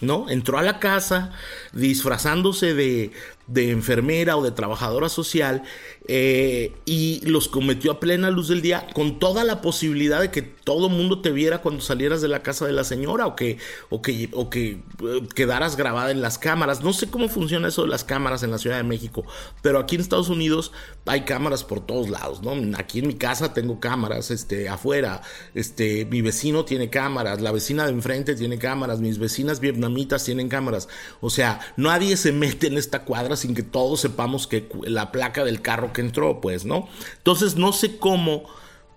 ¿No? 0.02 0.28
Entró 0.28 0.58
a 0.58 0.62
la 0.62 0.80
casa 0.80 1.32
disfrazándose 1.72 2.74
de, 2.74 3.12
de 3.46 3.70
enfermera 3.70 4.36
o 4.36 4.42
de 4.42 4.50
trabajadora 4.50 5.08
social 5.08 5.62
eh, 6.08 6.72
y 6.84 7.20
los 7.24 7.48
cometió 7.48 7.92
a 7.92 8.00
plena 8.00 8.30
luz 8.30 8.48
del 8.48 8.62
día 8.62 8.86
con 8.94 9.18
toda 9.18 9.44
la 9.44 9.60
posibilidad 9.60 10.20
de 10.20 10.30
que 10.30 10.42
todo 10.42 10.88
mundo 10.88 11.20
te 11.20 11.30
viera 11.30 11.58
cuando 11.60 11.80
salieras 11.80 12.20
de 12.20 12.28
la 12.28 12.42
casa 12.42 12.66
de 12.66 12.72
la 12.72 12.82
señora 12.82 13.26
o 13.26 13.36
que, 13.36 13.58
o 13.90 14.02
que, 14.02 14.28
o 14.32 14.50
que 14.50 14.70
eh, 14.70 15.28
quedaras 15.34 15.76
grabada 15.76 16.10
en 16.10 16.20
las 16.20 16.38
cámaras. 16.38 16.82
No 16.82 16.92
sé 16.92 17.08
cómo 17.08 17.28
funciona 17.28 17.68
eso 17.68 17.82
de 17.82 17.88
las 17.88 18.04
cámaras 18.04 18.42
en 18.42 18.50
la 18.50 18.58
Ciudad 18.58 18.76
de 18.78 18.84
México, 18.84 19.24
pero 19.60 19.78
aquí 19.78 19.96
en 19.96 20.00
Estados 20.00 20.28
Unidos 20.28 20.72
hay 21.06 21.22
cámaras 21.22 21.62
por 21.62 21.84
todos 21.84 22.08
lados, 22.08 22.42
¿no? 22.42 22.52
Aquí 22.76 23.00
en 23.00 23.06
mi 23.06 23.14
casa 23.14 23.54
tengo 23.54 23.78
cámaras, 23.78 24.30
este, 24.30 24.68
afuera, 24.68 25.20
este, 25.54 26.06
mi 26.06 26.22
vecino 26.22 26.64
tiene 26.64 26.90
cámaras, 26.90 27.40
la 27.40 27.52
vecina 27.52 27.84
de 27.84 27.92
enfrente 27.92 28.34
tiene 28.34 28.58
cámaras, 28.58 29.00
mis 29.00 29.18
vecinas 29.18 29.60
vietnamitas 29.60 29.91
tienen 30.24 30.48
cámaras. 30.48 30.88
O 31.20 31.30
sea, 31.30 31.60
nadie 31.76 32.16
se 32.16 32.32
mete 32.32 32.66
en 32.66 32.78
esta 32.78 33.04
cuadra 33.04 33.36
sin 33.36 33.54
que 33.54 33.62
todos 33.62 34.00
sepamos 34.00 34.46
que 34.46 34.68
la 34.84 35.12
placa 35.12 35.44
del 35.44 35.62
carro 35.62 35.92
que 35.92 36.00
entró, 36.00 36.40
pues, 36.40 36.64
¿no? 36.64 36.88
Entonces 37.18 37.56
no 37.56 37.72
sé 37.72 37.98
cómo, 37.98 38.44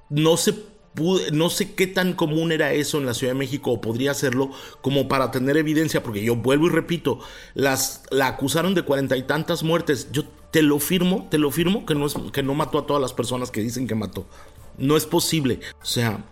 no 0.09 0.37
sé 0.37 0.55
no 1.33 1.49
sé 1.49 1.73
qué 1.73 1.87
tan 1.87 2.13
común 2.13 2.51
era 2.51 2.71
eso 2.73 2.97
en 2.97 3.05
la 3.05 3.13
Ciudad 3.13 3.33
de 3.33 3.39
México 3.39 3.71
o 3.71 3.81
podría 3.81 4.13
serlo 4.13 4.51
como 4.81 5.07
para 5.07 5.31
tener 5.31 5.57
evidencia, 5.57 6.01
porque 6.01 6.23
yo 6.23 6.35
vuelvo 6.35 6.67
y 6.67 6.69
repito, 6.69 7.19
las, 7.53 8.03
la 8.11 8.27
acusaron 8.27 8.75
de 8.75 8.83
cuarenta 8.83 9.17
y 9.17 9.23
tantas 9.23 9.63
muertes. 9.63 10.07
Yo 10.11 10.23
te 10.51 10.61
lo 10.61 10.79
firmo, 10.79 11.27
te 11.29 11.37
lo 11.37 11.51
firmo 11.51 11.85
que 11.85 11.95
no, 11.95 12.05
es, 12.05 12.15
que 12.31 12.43
no 12.43 12.53
mató 12.53 12.79
a 12.79 12.85
todas 12.85 13.01
las 13.01 13.13
personas 13.13 13.51
que 13.51 13.61
dicen 13.61 13.87
que 13.87 13.95
mató. 13.95 14.25
No 14.77 14.97
es 14.97 15.05
posible. 15.05 15.59
O 15.81 15.85
sea, 15.85 16.25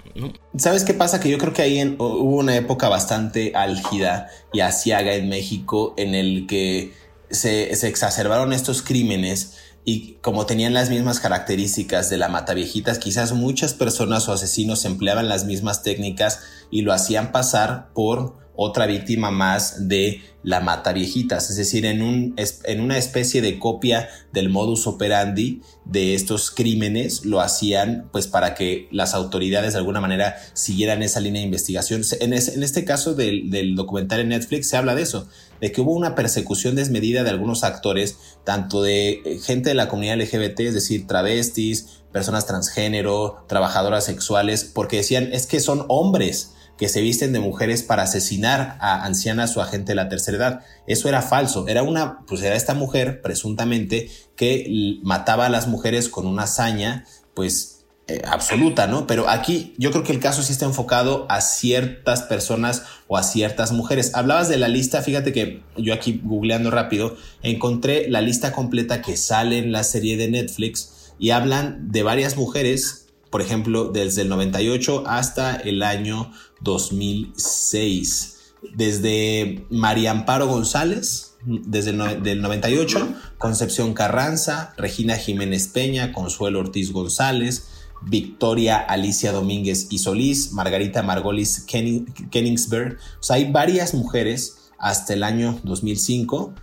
¿sabes 0.58 0.84
qué 0.84 0.94
pasa? 0.94 1.20
Que 1.20 1.30
yo 1.30 1.38
creo 1.38 1.54
que 1.54 1.62
ahí 1.62 1.96
hubo 1.98 2.38
una 2.38 2.56
época 2.56 2.90
bastante 2.90 3.54
álgida 3.56 4.30
y 4.52 4.60
asiaga 4.60 5.14
en 5.14 5.30
México 5.30 5.94
en 5.98 6.16
el 6.16 6.46
que 6.48 6.94
se, 7.30 7.72
exacerbaron 7.88 8.54
estos 8.54 8.82
crímenes 8.82 9.58
y 9.86 10.14
como 10.22 10.46
tenían 10.46 10.74
las 10.74 10.90
mismas 10.90 11.20
características 11.20 12.10
de 12.10 12.18
la 12.18 12.30
mata 12.30 12.54
viejitas, 12.54 13.00
quizás 13.00 13.34
muchas 13.34 13.74
personas 13.74 14.30
o 14.30 14.34
asesinos 14.34 14.86
empleaban 14.86 15.28
las 15.28 15.46
mismas 15.46 15.84
técnicas 15.84 16.42
y 16.72 16.84
lo 16.84 16.94
hacían 16.94 17.32
pasar 17.32 17.90
por 17.94 18.43
otra 18.56 18.86
víctima 18.86 19.32
más 19.32 19.88
de 19.88 20.22
la 20.44 20.60
mata 20.60 20.92
viejitas, 20.92 21.50
es 21.50 21.56
decir, 21.56 21.86
en, 21.86 22.02
un, 22.02 22.36
en 22.36 22.82
una 22.82 22.98
especie 22.98 23.42
de 23.42 23.60
copia 23.60 24.10
del 24.34 24.50
modus 24.50 24.88
operandi 24.88 25.62
de 25.86 26.16
estos 26.16 26.52
crímenes, 26.52 27.26
lo 27.26 27.40
hacían 27.40 28.10
pues 28.12 28.28
para 28.28 28.54
que 28.54 28.90
las 28.92 29.14
autoridades 29.14 29.74
de 29.74 29.80
alguna 29.80 30.02
manera 30.02 30.36
siguieran 30.54 31.02
esa 31.02 31.22
línea 31.22 31.40
de 31.40 31.46
investigación. 31.46 32.02
En, 32.20 32.34
este 32.34 32.84
caso 32.84 33.14
del, 33.14 33.50
del 33.50 33.76
documental 33.76 34.20
en 34.20 34.30
Netflix 34.30 34.68
se 34.68 34.76
habla 34.76 34.96
de 34.96 35.04
eso, 35.04 35.28
de 35.62 35.72
que 35.72 35.80
hubo 35.80 35.94
una 35.94 36.14
persecución 36.14 36.76
desmedida 36.76 37.24
de 37.24 37.30
algunos 37.30 37.64
actores, 37.64 38.18
tanto 38.44 38.82
de 38.82 39.22
eh, 39.24 39.40
gente 39.42 39.70
de 39.70 39.76
la 39.76 39.88
comunidad 39.88 40.18
LGBT, 40.18 40.60
es 40.60 40.74
decir, 40.74 41.08
travestis, 41.08 42.04
personas 42.12 42.46
transgénero, 42.46 43.46
trabajadoras 43.48 44.04
sexuales, 44.04 44.66
porque 44.66 44.98
decían, 44.98 45.30
es 45.32 45.48
que 45.48 45.62
son 45.62 45.86
hombres 45.88 46.52
que 46.78 46.90
se 46.90 47.02
visten 47.02 47.34
de 47.34 47.40
mujeres 47.40 47.84
para 47.84 48.04
asesinar 48.04 48.78
a 48.80 49.06
ancianas 49.06 49.56
o 49.56 49.62
a 49.62 49.68
gente 49.68 49.92
de 49.92 49.96
la 49.96 50.10
tercera 50.10 50.38
edad. 50.38 50.66
Eso 50.88 51.08
era 51.08 51.22
falso. 51.22 51.68
Era 51.68 51.84
una, 51.84 52.26
pues 52.26 52.42
era 52.42 52.56
esta 52.56 52.74
mujer, 52.74 53.22
presuntamente, 53.22 54.10
que 54.36 55.00
mataba 55.04 55.46
a 55.46 55.50
las 55.50 55.68
mujeres 55.68 56.10
con 56.10 56.26
una 56.26 56.44
hazaña, 56.44 57.06
pues 57.36 57.86
eh, 58.08 58.22
absoluta, 58.26 58.88
¿no? 58.88 59.08
Pero 59.08 59.30
aquí 59.30 59.76
yo 59.78 59.92
creo 59.92 60.04
que 60.04 60.12
el 60.12 60.20
caso 60.20 60.44
sí 60.44 60.52
está 60.52 60.66
enfocado 60.66 61.26
a 61.30 61.40
ciertas 61.42 62.24
personas 62.24 62.84
o 63.08 63.18
a 63.18 63.24
ciertas 63.24 63.72
mujeres. 63.72 64.14
Hablabas 64.16 64.50
de 64.50 64.58
la 64.58 64.68
lista, 64.68 65.02
fíjate 65.02 65.32
que 65.32 65.64
yo 65.78 65.94
aquí 65.94 66.20
googleando 66.24 66.70
rápido, 66.70 67.16
encontré 67.44 68.10
la 68.10 68.22
lista 68.22 68.52
completa 68.52 69.02
que 69.02 69.16
sale 69.16 69.60
en 69.60 69.72
la 69.72 69.84
serie 69.84 70.18
de 70.18 70.28
Netflix 70.28 71.14
y 71.18 71.30
hablan 71.30 71.92
de 71.92 72.04
varias 72.04 72.36
mujeres 72.36 73.04
por 73.34 73.42
ejemplo, 73.42 73.86
desde 73.86 74.22
el 74.22 74.30
98 74.30 75.06
hasta 75.08 75.56
el 75.56 75.82
año 75.82 76.32
2006. 76.64 78.30
Desde 78.76 79.66
María 79.70 80.12
Amparo 80.12 80.48
González, 80.48 81.36
desde 81.46 81.90
el 81.92 82.42
98, 82.42 83.14
Concepción 83.38 83.94
Carranza, 83.94 84.74
Regina 84.78 85.16
Jiménez 85.16 85.68
Peña, 85.68 86.14
Consuelo 86.14 86.60
Ortiz 86.60 86.94
González, 86.94 87.68
Victoria 88.02 88.78
Alicia 88.78 89.32
Domínguez 89.32 89.88
y 89.90 90.00
Solís, 90.00 90.54
Margarita 90.54 91.04
Margolis 91.04 91.66
Kenningsberg. 91.66 92.98
O 93.20 93.24
sea, 93.24 93.36
hay 93.38 93.52
varias 93.52 93.94
mujeres 93.94 94.72
hasta 94.78 95.14
el 95.14 95.24
año 95.24 95.60
2005 95.64 96.54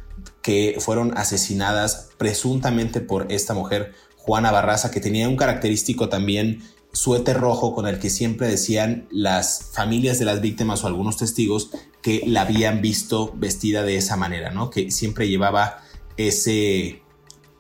que 0.43 0.77
fueron 0.81 1.17
asesinadas 1.17 2.11
presuntamente 2.19 3.01
por 3.01 3.31
esta 3.31 3.55
mujer 3.55 3.93
Juana 4.17 4.51
Barraza, 4.51 4.91
que 4.91 5.01
tenía 5.01 5.29
un 5.29 5.37
característico 5.37 6.09
también 6.09 6.63
suéter 6.93 7.39
rojo 7.39 7.75
con 7.75 7.87
el 7.87 7.99
que 7.99 8.11
siempre 8.11 8.49
decían 8.49 9.07
las 9.11 9.71
familias 9.73 10.19
de 10.19 10.25
las 10.25 10.41
víctimas 10.41 10.83
o 10.83 10.87
algunos 10.87 11.17
testigos 11.17 11.71
que 12.03 12.23
la 12.27 12.43
habían 12.43 12.81
visto 12.81 13.33
vestida 13.37 13.83
de 13.83 13.97
esa 13.97 14.17
manera, 14.17 14.51
¿no? 14.51 14.71
Que 14.71 14.91
siempre 14.91 15.29
llevaba 15.29 15.83
ese, 16.17 17.03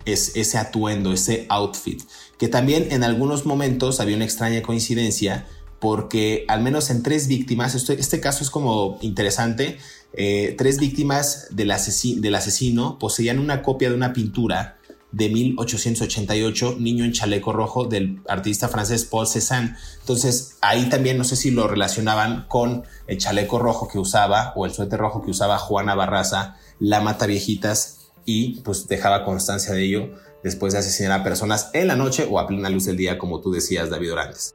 ese 0.04 0.58
atuendo, 0.58 1.12
ese 1.12 1.46
outfit, 1.48 2.02
que 2.38 2.48
también 2.48 2.88
en 2.90 3.04
algunos 3.04 3.46
momentos 3.46 4.00
había 4.00 4.16
una 4.16 4.24
extraña 4.24 4.62
coincidencia 4.62 5.46
porque 5.78 6.44
al 6.48 6.62
menos 6.62 6.90
en 6.90 7.02
tres 7.02 7.26
víctimas, 7.26 7.74
este, 7.74 8.20
caso 8.20 8.44
es 8.44 8.50
como 8.50 8.98
interesante, 9.00 9.78
eh, 10.12 10.54
tres 10.58 10.78
víctimas 10.78 11.48
del, 11.50 11.72
del 12.16 12.34
asesino 12.34 12.98
poseían 12.98 13.38
una 13.38 13.62
copia 13.62 13.88
de 13.88 13.94
una 13.94 14.12
pintura 14.12 14.79
de 15.12 15.28
1888, 15.28 16.76
Niño 16.78 17.04
en 17.04 17.12
chaleco 17.12 17.52
rojo, 17.52 17.84
del 17.84 18.20
artista 18.28 18.68
francés 18.68 19.04
Paul 19.04 19.26
Cézanne. 19.26 19.76
Entonces, 20.00 20.56
ahí 20.60 20.88
también 20.88 21.18
no 21.18 21.24
sé 21.24 21.36
si 21.36 21.50
lo 21.50 21.66
relacionaban 21.66 22.46
con 22.48 22.84
el 23.06 23.18
chaleco 23.18 23.58
rojo 23.58 23.88
que 23.88 23.98
usaba 23.98 24.52
o 24.56 24.66
el 24.66 24.72
suéter 24.72 24.98
rojo 24.98 25.22
que 25.22 25.30
usaba 25.30 25.58
Juana 25.58 25.94
Barraza, 25.94 26.56
la 26.78 27.00
mata 27.00 27.26
viejitas, 27.26 28.00
y 28.24 28.60
pues 28.60 28.86
dejaba 28.86 29.24
constancia 29.24 29.74
de 29.74 29.84
ello 29.84 30.10
después 30.42 30.72
de 30.72 30.78
asesinar 30.78 31.20
a 31.20 31.24
personas 31.24 31.70
en 31.72 31.88
la 31.88 31.96
noche 31.96 32.26
o 32.30 32.38
a 32.38 32.46
plena 32.46 32.70
luz 32.70 32.84
del 32.84 32.96
día, 32.96 33.18
como 33.18 33.40
tú 33.40 33.50
decías, 33.50 33.90
David 33.90 34.12
Orantes. 34.12 34.54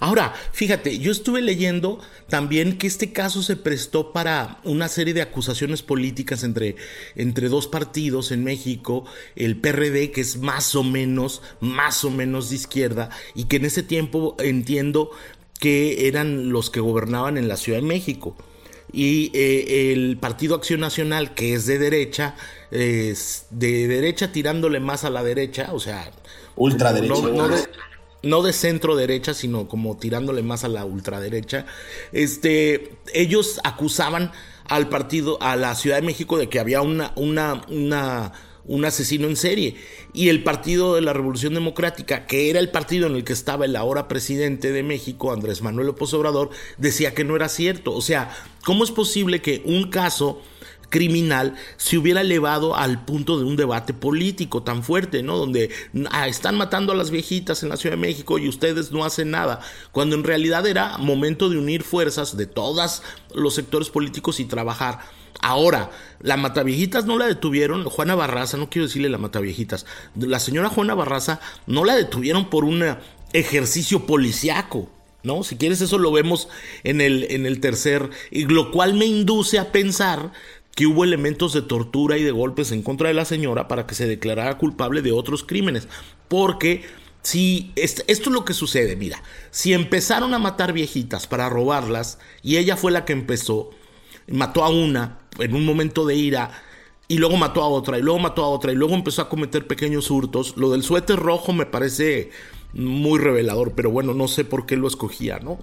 Ahora, 0.00 0.34
fíjate, 0.52 0.98
yo 0.98 1.10
estuve 1.10 1.40
leyendo 1.40 2.00
también 2.28 2.76
que 2.76 2.86
este 2.86 3.12
caso 3.12 3.42
se 3.42 3.56
prestó 3.56 4.12
para 4.12 4.60
una 4.64 4.88
serie 4.88 5.14
de 5.14 5.22
acusaciones 5.22 5.82
políticas 5.82 6.44
entre, 6.44 6.76
entre 7.16 7.48
dos 7.48 7.66
partidos 7.66 8.30
en 8.30 8.44
México, 8.44 9.04
el 9.34 9.56
PRD, 9.56 10.10
que 10.10 10.20
es 10.20 10.36
más 10.36 10.74
o 10.74 10.82
menos, 10.82 11.40
más 11.60 12.04
o 12.04 12.10
menos 12.10 12.50
de 12.50 12.56
izquierda, 12.56 13.08
y 13.34 13.44
que 13.44 13.56
en 13.56 13.64
ese 13.64 13.82
tiempo 13.82 14.36
entiendo 14.38 15.10
que 15.58 16.08
eran 16.08 16.50
los 16.50 16.70
que 16.70 16.80
gobernaban 16.80 17.38
en 17.38 17.48
la 17.48 17.56
Ciudad 17.56 17.78
de 17.78 17.86
México. 17.86 18.36
Y 18.92 19.30
eh, 19.32 19.92
el 19.92 20.18
Partido 20.18 20.54
Acción 20.54 20.80
Nacional, 20.80 21.32
que 21.32 21.54
es 21.54 21.64
de 21.64 21.78
derecha, 21.78 22.34
es 22.70 23.46
de 23.50 23.88
derecha 23.88 24.32
tirándole 24.32 24.80
más 24.80 25.04
a 25.04 25.10
la 25.10 25.22
derecha, 25.22 25.72
o 25.72 25.80
sea... 25.80 26.10
Ultraderecha 26.54 27.14
no 27.14 27.48
de 28.22 28.52
centro 28.52 28.96
derecha, 28.96 29.34
sino 29.34 29.68
como 29.68 29.96
tirándole 29.96 30.42
más 30.42 30.64
a 30.64 30.68
la 30.68 30.84
ultraderecha, 30.84 31.66
este, 32.12 32.96
ellos 33.12 33.60
acusaban 33.64 34.32
al 34.64 34.88
partido, 34.88 35.38
a 35.42 35.56
la 35.56 35.74
Ciudad 35.74 35.96
de 35.96 36.02
México 36.02 36.38
de 36.38 36.48
que 36.48 36.60
había 36.60 36.82
una, 36.82 37.12
una, 37.16 37.62
una, 37.68 38.32
un 38.64 38.84
asesino 38.84 39.26
en 39.26 39.36
serie. 39.36 39.76
Y 40.14 40.28
el 40.28 40.42
Partido 40.42 40.94
de 40.94 41.00
la 41.00 41.12
Revolución 41.12 41.54
Democrática, 41.54 42.26
que 42.26 42.50
era 42.50 42.60
el 42.60 42.70
partido 42.70 43.06
en 43.06 43.16
el 43.16 43.24
que 43.24 43.32
estaba 43.32 43.64
el 43.64 43.76
ahora 43.76 44.08
presidente 44.08 44.72
de 44.72 44.82
México, 44.82 45.32
Andrés 45.32 45.62
Manuel 45.62 45.88
López 45.88 46.14
Obrador, 46.14 46.50
decía 46.78 47.14
que 47.14 47.24
no 47.24 47.36
era 47.36 47.48
cierto. 47.48 47.92
O 47.92 48.02
sea, 48.02 48.30
¿cómo 48.64 48.84
es 48.84 48.90
posible 48.90 49.42
que 49.42 49.62
un 49.64 49.90
caso 49.90 50.40
criminal 50.92 51.56
se 51.78 51.98
hubiera 51.98 52.20
elevado 52.20 52.76
al 52.76 53.04
punto 53.04 53.38
de 53.38 53.44
un 53.44 53.56
debate 53.56 53.94
político 53.94 54.62
tan 54.62 54.84
fuerte, 54.84 55.24
¿no? 55.24 55.38
Donde 55.38 55.70
ah, 56.12 56.28
están 56.28 56.56
matando 56.56 56.92
a 56.92 56.94
las 56.94 57.10
viejitas 57.10 57.62
en 57.62 57.70
la 57.70 57.76
Ciudad 57.76 57.96
de 57.96 58.02
México 58.02 58.38
y 58.38 58.48
ustedes 58.48 58.92
no 58.92 59.04
hacen 59.04 59.30
nada, 59.30 59.60
cuando 59.90 60.14
en 60.14 60.22
realidad 60.22 60.66
era 60.66 60.98
momento 60.98 61.48
de 61.48 61.58
unir 61.58 61.82
fuerzas 61.82 62.36
de 62.36 62.46
todos 62.46 63.02
los 63.34 63.54
sectores 63.54 63.88
políticos 63.88 64.38
y 64.38 64.44
trabajar. 64.44 65.00
Ahora, 65.40 65.90
la 66.20 66.36
Mataviejitas 66.36 67.06
no 67.06 67.18
la 67.18 67.26
detuvieron, 67.26 67.84
Juana 67.84 68.14
Barraza, 68.14 68.58
no 68.58 68.68
quiero 68.68 68.86
decirle 68.86 69.08
la 69.08 69.18
Mataviejitas, 69.18 69.86
la 70.14 70.38
señora 70.38 70.68
Juana 70.68 70.94
Barraza 70.94 71.40
no 71.66 71.84
la 71.84 71.96
detuvieron 71.96 72.50
por 72.50 72.64
un 72.64 72.84
ejercicio 73.32 74.06
policiaco. 74.06 74.90
¿no? 75.22 75.44
Si 75.44 75.56
quieres, 75.56 75.80
eso 75.80 75.98
lo 75.98 76.12
vemos 76.12 76.48
en 76.84 77.00
el, 77.00 77.26
en 77.30 77.46
el 77.46 77.60
tercer, 77.60 78.10
y 78.30 78.44
lo 78.44 78.70
cual 78.70 78.94
me 78.94 79.06
induce 79.06 79.58
a 79.58 79.72
pensar 79.72 80.32
que 80.74 80.86
hubo 80.86 81.04
elementos 81.04 81.52
de 81.52 81.62
tortura 81.62 82.16
y 82.16 82.22
de 82.22 82.30
golpes 82.30 82.72
en 82.72 82.82
contra 82.82 83.08
de 83.08 83.14
la 83.14 83.24
señora 83.24 83.68
para 83.68 83.86
que 83.86 83.94
se 83.94 84.06
declarara 84.06 84.58
culpable 84.58 85.02
de 85.02 85.12
otros 85.12 85.44
crímenes. 85.44 85.88
Porque 86.28 86.84
si 87.22 87.72
esto 87.76 88.02
es 88.06 88.26
lo 88.26 88.44
que 88.44 88.54
sucede, 88.54 88.96
mira, 88.96 89.22
si 89.50 89.74
empezaron 89.74 90.34
a 90.34 90.38
matar 90.38 90.72
viejitas 90.72 91.26
para 91.26 91.48
robarlas 91.48 92.18
y 92.42 92.56
ella 92.56 92.76
fue 92.76 92.90
la 92.90 93.04
que 93.04 93.12
empezó, 93.12 93.70
mató 94.28 94.64
a 94.64 94.70
una 94.70 95.18
en 95.38 95.54
un 95.54 95.64
momento 95.64 96.06
de 96.06 96.16
ira 96.16 96.50
y 97.06 97.18
luego 97.18 97.36
mató 97.36 97.62
a 97.62 97.68
otra 97.68 97.98
y 97.98 98.02
luego 98.02 98.18
mató 98.18 98.42
a 98.44 98.48
otra 98.48 98.72
y 98.72 98.74
luego 98.74 98.94
empezó 98.94 99.22
a 99.22 99.28
cometer 99.28 99.66
pequeños 99.66 100.10
hurtos, 100.10 100.56
lo 100.56 100.70
del 100.70 100.82
suéter 100.82 101.18
rojo 101.18 101.52
me 101.52 101.66
parece 101.66 102.30
muy 102.72 103.18
revelador, 103.18 103.72
pero 103.72 103.90
bueno, 103.90 104.14
no 104.14 104.28
sé 104.28 104.44
por 104.44 104.64
qué 104.64 104.76
lo 104.76 104.88
escogía, 104.88 105.38
¿no? 105.38 105.58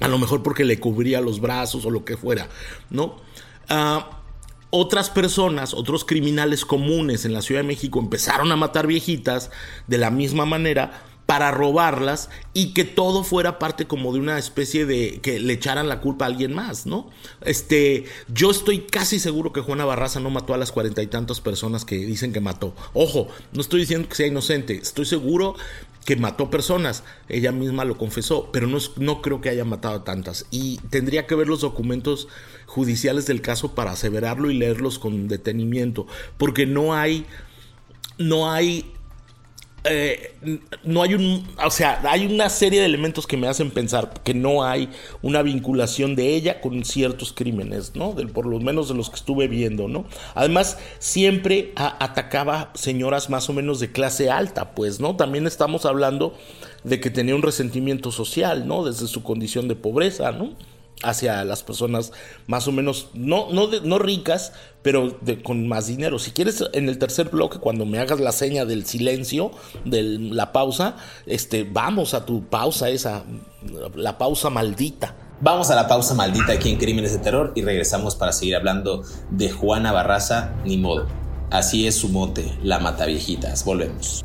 A 0.00 0.06
lo 0.06 0.18
mejor 0.18 0.42
porque 0.42 0.64
le 0.64 0.78
cubría 0.78 1.20
los 1.20 1.40
brazos 1.40 1.84
o 1.84 1.90
lo 1.90 2.04
que 2.04 2.16
fuera, 2.16 2.48
¿no? 2.88 3.16
Ah 3.68 4.19
otras 4.70 5.10
personas, 5.10 5.74
otros 5.74 6.04
criminales 6.04 6.64
comunes 6.64 7.24
en 7.24 7.34
la 7.34 7.42
Ciudad 7.42 7.60
de 7.60 7.68
México 7.68 7.98
empezaron 7.98 8.52
a 8.52 8.56
matar 8.56 8.86
viejitas 8.86 9.50
de 9.86 9.98
la 9.98 10.10
misma 10.10 10.46
manera 10.46 11.04
para 11.30 11.52
robarlas 11.52 12.28
y 12.54 12.74
que 12.74 12.84
todo 12.84 13.22
fuera 13.22 13.60
parte 13.60 13.86
como 13.86 14.12
de 14.12 14.18
una 14.18 14.36
especie 14.36 14.84
de 14.84 15.20
que 15.22 15.38
le 15.38 15.52
echaran 15.52 15.88
la 15.88 16.00
culpa 16.00 16.24
a 16.24 16.28
alguien 16.28 16.52
más, 16.52 16.86
¿no? 16.86 17.08
Este, 17.42 18.06
yo 18.26 18.50
estoy 18.50 18.80
casi 18.80 19.20
seguro 19.20 19.52
que 19.52 19.60
Juana 19.60 19.84
Barraza 19.84 20.18
no 20.18 20.30
mató 20.30 20.54
a 20.54 20.58
las 20.58 20.72
cuarenta 20.72 21.02
y 21.02 21.06
tantas 21.06 21.40
personas 21.40 21.84
que 21.84 21.94
dicen 21.98 22.32
que 22.32 22.40
mató. 22.40 22.74
Ojo, 22.94 23.28
no 23.52 23.60
estoy 23.60 23.78
diciendo 23.78 24.08
que 24.08 24.16
sea 24.16 24.26
inocente, 24.26 24.74
estoy 24.74 25.04
seguro 25.04 25.54
que 26.04 26.16
mató 26.16 26.50
personas, 26.50 27.04
ella 27.28 27.52
misma 27.52 27.84
lo 27.84 27.98
confesó, 27.98 28.50
pero 28.52 28.66
no, 28.66 28.78
no 28.96 29.22
creo 29.22 29.40
que 29.40 29.50
haya 29.50 29.64
matado 29.64 30.02
tantas. 30.02 30.46
Y 30.50 30.78
tendría 30.90 31.26
que 31.26 31.34
ver 31.34 31.48
los 31.48 31.60
documentos 31.60 32.28
judiciales 32.66 33.26
del 33.26 33.42
caso 33.42 33.74
para 33.74 33.92
aseverarlo 33.92 34.50
y 34.50 34.58
leerlos 34.58 34.98
con 34.98 35.28
detenimiento, 35.28 36.06
porque 36.38 36.66
no 36.66 36.94
hay, 36.94 37.26
no 38.18 38.50
hay 38.50 38.92
eh, 39.84 40.34
no 40.84 41.02
hay 41.02 41.14
un, 41.14 41.48
o 41.64 41.70
sea, 41.70 42.00
hay 42.04 42.26
una 42.26 42.50
serie 42.50 42.80
de 42.80 42.86
elementos 42.86 43.26
que 43.26 43.38
me 43.38 43.48
hacen 43.48 43.70
pensar 43.70 44.12
que 44.22 44.34
no 44.34 44.62
hay 44.62 44.90
una 45.22 45.42
vinculación 45.42 46.14
de 46.16 46.34
ella 46.34 46.60
con 46.60 46.84
ciertos 46.84 47.32
crímenes, 47.32 47.96
¿no? 47.96 48.14
por 48.32 48.46
lo 48.46 48.60
menos 48.60 48.88
de 48.88 48.94
los 48.94 49.08
que 49.08 49.16
estuve 49.16 49.48
viendo, 49.48 49.88
¿no? 49.88 50.04
Además, 50.34 50.78
siempre 50.98 51.72
atacaba 51.76 52.70
señoras 52.74 53.30
más 53.30 53.48
o 53.48 53.54
menos 53.54 53.80
de 53.80 53.90
clase 53.90 54.30
alta, 54.30 54.74
pues, 54.74 55.00
¿no? 55.00 55.16
También 55.16 55.46
estamos 55.46 55.86
hablando 55.86 56.34
de 56.84 57.00
que 57.00 57.10
tenía 57.10 57.34
un 57.34 57.42
resentimiento 57.42 58.10
social, 58.10 58.66
¿no? 58.66 58.84
Desde 58.84 59.06
su 59.06 59.22
condición 59.22 59.66
de 59.68 59.76
pobreza, 59.76 60.32
¿no? 60.32 60.54
Hacia 61.02 61.44
las 61.44 61.62
personas 61.62 62.12
más 62.46 62.68
o 62.68 62.72
menos, 62.72 63.08
no, 63.14 63.50
no, 63.52 63.68
no 63.82 63.98
ricas, 63.98 64.52
pero 64.82 65.18
con 65.42 65.68
más 65.68 65.86
dinero. 65.86 66.18
Si 66.18 66.30
quieres, 66.30 66.64
en 66.72 66.88
el 66.88 66.98
tercer 66.98 67.28
bloque, 67.28 67.58
cuando 67.58 67.86
me 67.86 67.98
hagas 67.98 68.20
la 68.20 68.32
seña 68.32 68.64
del 68.64 68.86
silencio, 68.86 69.52
de 69.84 70.02
la 70.02 70.52
pausa, 70.52 70.96
este, 71.26 71.64
vamos 71.64 72.14
a 72.14 72.24
tu 72.24 72.44
pausa 72.44 72.88
esa, 72.88 73.24
la 73.94 74.18
pausa 74.18 74.50
maldita. 74.50 75.14
Vamos 75.40 75.70
a 75.70 75.74
la 75.74 75.88
pausa 75.88 76.14
maldita 76.14 76.52
aquí 76.52 76.70
en 76.70 76.76
Crímenes 76.76 77.12
de 77.12 77.18
Terror 77.18 77.52
y 77.54 77.62
regresamos 77.62 78.14
para 78.14 78.32
seguir 78.32 78.56
hablando 78.56 79.04
de 79.30 79.50
Juana 79.50 79.90
Barraza, 79.90 80.54
ni 80.64 80.76
modo. 80.76 81.06
Así 81.50 81.86
es 81.86 81.96
su 81.96 82.10
monte, 82.10 82.52
la 82.62 82.78
mata 82.78 83.06
viejitas. 83.06 83.64
Volvemos. 83.64 84.24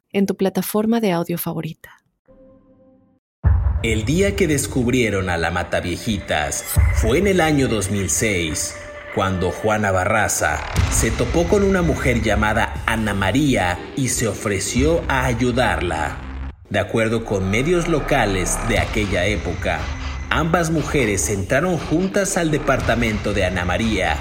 en 0.13 0.25
tu 0.25 0.35
plataforma 0.35 0.99
de 0.99 1.11
audio 1.11 1.37
favorita. 1.37 2.01
El 3.83 4.05
día 4.05 4.35
que 4.35 4.45
descubrieron 4.45 5.27
a 5.29 5.37
la 5.37 5.49
Mataviejitas 5.49 6.63
fue 6.97 7.17
en 7.17 7.25
el 7.25 7.41
año 7.41 7.67
2006, 7.67 8.75
cuando 9.15 9.49
Juana 9.49 9.91
Barraza 9.91 10.59
se 10.91 11.09
topó 11.09 11.45
con 11.45 11.63
una 11.63 11.81
mujer 11.81 12.21
llamada 12.21 12.83
Ana 12.85 13.15
María 13.15 13.79
y 13.95 14.09
se 14.09 14.27
ofreció 14.27 15.01
a 15.07 15.25
ayudarla. 15.25 16.51
De 16.69 16.77
acuerdo 16.77 17.25
con 17.25 17.49
medios 17.49 17.87
locales 17.87 18.55
de 18.69 18.77
aquella 18.77 19.25
época, 19.25 19.79
ambas 20.29 20.69
mujeres 20.69 21.29
entraron 21.31 21.79
juntas 21.79 22.37
al 22.37 22.51
departamento 22.51 23.33
de 23.33 23.45
Ana 23.45 23.65
María 23.65 24.15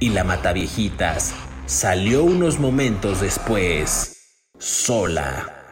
y 0.00 0.10
la 0.10 0.24
Mataviejitas 0.24 1.32
salió 1.66 2.24
unos 2.24 2.58
momentos 2.58 3.20
después 3.20 4.15
sola. 4.58 5.70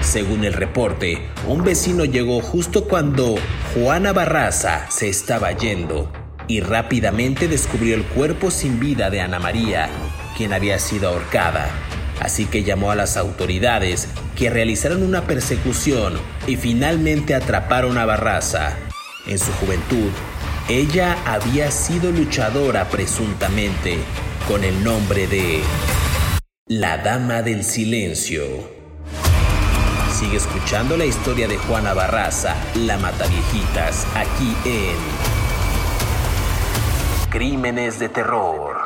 Según 0.00 0.44
el 0.44 0.52
reporte, 0.52 1.28
un 1.46 1.64
vecino 1.64 2.04
llegó 2.04 2.40
justo 2.40 2.84
cuando 2.84 3.36
Juana 3.74 4.12
Barraza 4.12 4.86
se 4.90 5.08
estaba 5.08 5.52
yendo 5.52 6.10
y 6.46 6.60
rápidamente 6.60 7.46
descubrió 7.46 7.94
el 7.94 8.04
cuerpo 8.04 8.50
sin 8.50 8.80
vida 8.80 9.10
de 9.10 9.20
Ana 9.20 9.38
María, 9.38 9.88
quien 10.36 10.52
había 10.52 10.78
sido 10.78 11.10
ahorcada. 11.10 11.68
Así 12.20 12.46
que 12.46 12.64
llamó 12.64 12.90
a 12.90 12.96
las 12.96 13.16
autoridades 13.16 14.08
que 14.36 14.50
realizaron 14.50 15.02
una 15.02 15.26
persecución 15.26 16.14
y 16.46 16.56
finalmente 16.56 17.34
atraparon 17.34 17.98
a 17.98 18.06
Barraza. 18.06 18.76
En 19.26 19.38
su 19.38 19.52
juventud, 19.52 20.10
Ella 20.68 21.16
había 21.24 21.70
sido 21.70 22.12
luchadora 22.12 22.88
presuntamente 22.88 23.98
con 24.46 24.64
el 24.64 24.84
nombre 24.84 25.26
de 25.26 25.62
la 26.68 26.98
Dama 26.98 27.40
del 27.40 27.64
Silencio. 27.64 28.44
Sigue 30.12 30.36
escuchando 30.36 30.98
la 30.98 31.06
historia 31.06 31.48
de 31.48 31.56
Juana 31.56 31.94
Barraza, 31.94 32.56
la 32.74 32.98
Mataviejitas, 32.98 34.06
aquí 34.14 34.54
en 34.66 34.96
Crímenes 37.30 37.98
de 37.98 38.10
Terror. 38.10 38.77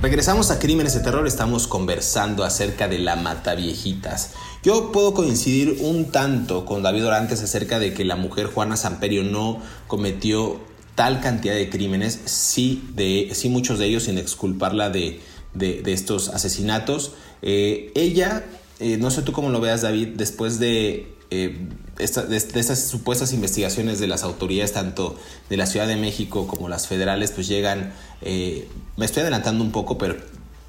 Regresamos 0.00 0.52
a 0.52 0.60
Crímenes 0.60 0.94
de 0.94 1.00
Terror, 1.00 1.26
estamos 1.26 1.66
conversando 1.66 2.44
acerca 2.44 2.86
de 2.86 3.00
la 3.00 3.16
Mataviejitas. 3.16 4.30
Yo 4.62 4.92
puedo 4.92 5.12
coincidir 5.12 5.78
un 5.80 6.12
tanto 6.12 6.64
con 6.64 6.84
David 6.84 7.04
Orantes 7.04 7.42
acerca 7.42 7.80
de 7.80 7.92
que 7.92 8.04
la 8.04 8.14
mujer 8.14 8.46
Juana 8.46 8.76
Samperio 8.76 9.24
no 9.24 9.60
cometió 9.88 10.60
tal 10.94 11.20
cantidad 11.20 11.54
de 11.54 11.68
crímenes, 11.68 12.20
sí, 12.26 12.84
sí 13.32 13.48
muchos 13.48 13.80
de 13.80 13.86
ellos 13.86 14.04
sin 14.04 14.18
exculparla 14.18 14.88
de, 14.88 15.18
de, 15.54 15.82
estos 15.92 16.28
asesinatos. 16.28 17.14
Eh, 17.42 17.90
ella, 17.96 18.44
eh, 18.78 18.98
no 18.98 19.10
sé 19.10 19.22
tú 19.22 19.32
cómo 19.32 19.50
lo 19.50 19.60
veas 19.60 19.82
David, 19.82 20.10
después 20.14 20.60
de 20.60 21.12
eh, 21.30 21.68
de, 21.98 22.36
estas 22.36 22.80
supuestas 22.80 23.32
investigaciones 23.32 23.98
de 23.98 24.06
las 24.06 24.22
autoridades, 24.22 24.72
tanto 24.72 25.16
de 25.50 25.56
la 25.56 25.66
Ciudad 25.66 25.86
de 25.86 25.96
México 25.96 26.46
como 26.46 26.68
las 26.68 26.86
federales, 26.86 27.32
pues 27.32 27.48
llegan, 27.48 27.92
eh, 28.22 28.68
me 28.96 29.04
estoy 29.04 29.22
adelantando 29.22 29.62
un 29.64 29.72
poco, 29.72 29.98
pero 29.98 30.16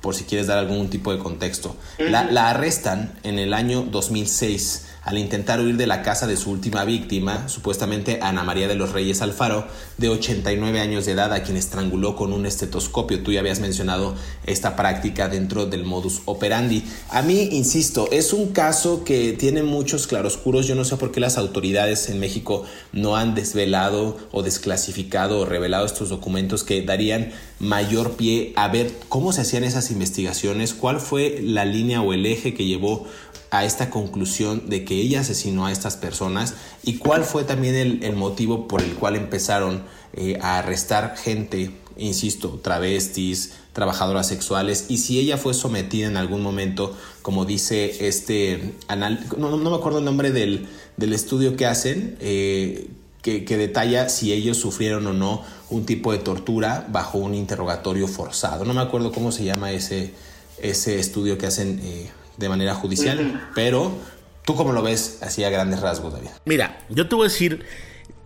por 0.02 0.16
si 0.16 0.24
quieres 0.24 0.48
dar 0.48 0.58
algún 0.58 0.90
tipo 0.90 1.12
de 1.12 1.20
contexto. 1.20 1.76
La, 1.98 2.24
la 2.24 2.50
arrestan 2.50 3.20
en 3.24 3.38
el 3.38 3.54
año 3.54 3.84
2006 3.84 4.86
al 5.04 5.18
intentar 5.18 5.60
huir 5.60 5.78
de 5.78 5.88
la 5.88 6.02
casa 6.02 6.28
de 6.28 6.38
su 6.38 6.52
última 6.52 6.86
víctima, 6.86 7.48
supuestamente 7.48 8.20
Ana 8.22 8.44
María 8.44 8.68
de 8.68 8.76
los 8.76 8.92
Reyes 8.92 9.22
Alfaro, 9.22 9.68
de 9.98 10.10
89 10.10 10.80
años 10.80 11.06
de 11.06 11.14
edad, 11.14 11.34
a 11.34 11.44
quien 11.44 11.58
estranguló 11.58 12.16
con 12.16 12.34
un 12.34 12.46
estetoscopio. 12.46 13.24
Tú 13.24 13.32
ya 13.32 13.40
habías 13.40 13.60
mencionado 13.60 14.16
esta 14.46 14.76
práctica 14.76 15.30
dentro 15.30 15.66
del 15.66 15.86
modus 15.86 16.22
operandi. 16.26 16.84
A 17.10 17.22
mí, 17.22 17.50
insisto, 17.52 18.08
es 18.12 18.34
un 18.34 18.50
caso 18.50 19.04
que 19.04 19.34
tiene 19.34 19.64
muchos 19.64 20.08
claroscuros. 20.08 20.68
Yo 20.68 20.76
no 20.76 20.86
sé 20.86 20.98
por 20.98 21.12
qué 21.12 21.20
las 21.20 21.38
autoridades 21.38 22.10
en 22.10 22.20
México 22.20 22.66
no 22.92 23.16
han 23.16 23.36
desvelado 23.36 24.18
o 24.32 24.44
desclasificado 24.44 25.40
o 25.40 25.46
revelado 25.46 25.86
estos 25.86 26.10
documentos 26.10 26.64
que 26.64 26.82
darían 26.82 27.32
mayor 27.60 28.14
pie 28.14 28.54
a 28.56 28.68
ver 28.68 28.92
cómo 29.10 29.34
se 29.34 29.42
hacían 29.42 29.64
esas 29.64 29.92
investigaciones, 29.92 30.74
cuál 30.74 31.00
fue 31.00 31.40
la 31.44 31.66
línea 31.66 32.02
o 32.02 32.14
el 32.14 32.26
eje 32.26 32.54
que 32.54 32.66
llevó 32.66 33.06
a 33.52 33.66
esta 33.66 33.90
conclusión 33.90 34.70
de 34.70 34.86
que 34.86 34.96
ella 34.96 35.22
asesinó 35.22 35.66
a 35.66 35.72
estas 35.72 35.98
personas 35.98 36.54
y 36.84 36.98
cuál 36.98 37.24
fue 37.24 37.44
también 37.44 38.00
el, 38.04 38.16
motivo 38.16 38.68
por 38.68 38.82
el 38.82 38.94
cual 38.94 39.16
empezaron 39.16 39.84
eh, 40.14 40.38
a 40.42 40.60
arrestar 40.60 41.16
gente, 41.18 41.72
insisto, 41.98 42.60
travestis, 42.62 43.54
trabajadoras 43.74 44.28
sexuales 44.28 44.86
y 44.90 45.00
si 45.00 45.20
ella 45.20 45.38
fue 45.38 45.54
sometida 45.54 46.08
en 46.08 46.18
algún 46.18 46.42
momento, 46.42 46.96
como 47.22 47.46
dice 47.46 48.08
este, 48.08 48.76
no, 49.38 49.58
no 49.58 49.70
me 49.70 49.76
acuerdo 49.76 50.00
el 50.00 50.06
nombre 50.06 50.32
del, 50.32 50.68
del 50.98 51.14
estudio 51.14 51.56
que 51.56 51.66
hacen, 51.66 52.18
eh, 52.20 52.90
que, 53.22 53.58
detalla 53.58 54.10
si 54.10 54.34
ellos 54.34 54.58
sufrieron 54.58 55.06
o 55.08 55.14
no 55.14 55.44
un 55.70 55.86
tipo 55.86 56.12
de 56.12 56.20
tortura 56.20 56.88
bajo 56.90 57.18
un 57.18 57.36
interrogatorio 57.36 58.08
forzado. 58.08 58.66
No 58.66 58.74
me 58.74 58.82
acuerdo 58.82 59.12
cómo 59.12 59.32
se 59.32 59.44
llama 59.44 59.72
ese, 59.72 60.14
ese 60.62 61.00
estudio 61.00 61.38
que 61.38 61.46
hacen 61.46 61.80
eh, 61.84 62.10
de 62.40 62.50
manera 62.50 62.74
judicial, 62.74 63.50
pero 63.54 63.92
tú 64.46 64.56
cómo 64.56 64.72
lo 64.72 64.82
ves 64.82 65.20
así 65.22 65.44
a 65.44 65.50
grandes 65.50 65.82
rasgos, 65.82 66.14
David. 66.14 66.30
Mira, 66.46 66.80
yo 66.90 67.08
te 67.08 67.16
voy 67.16 67.26
a 67.26 67.30
decir 67.30 67.66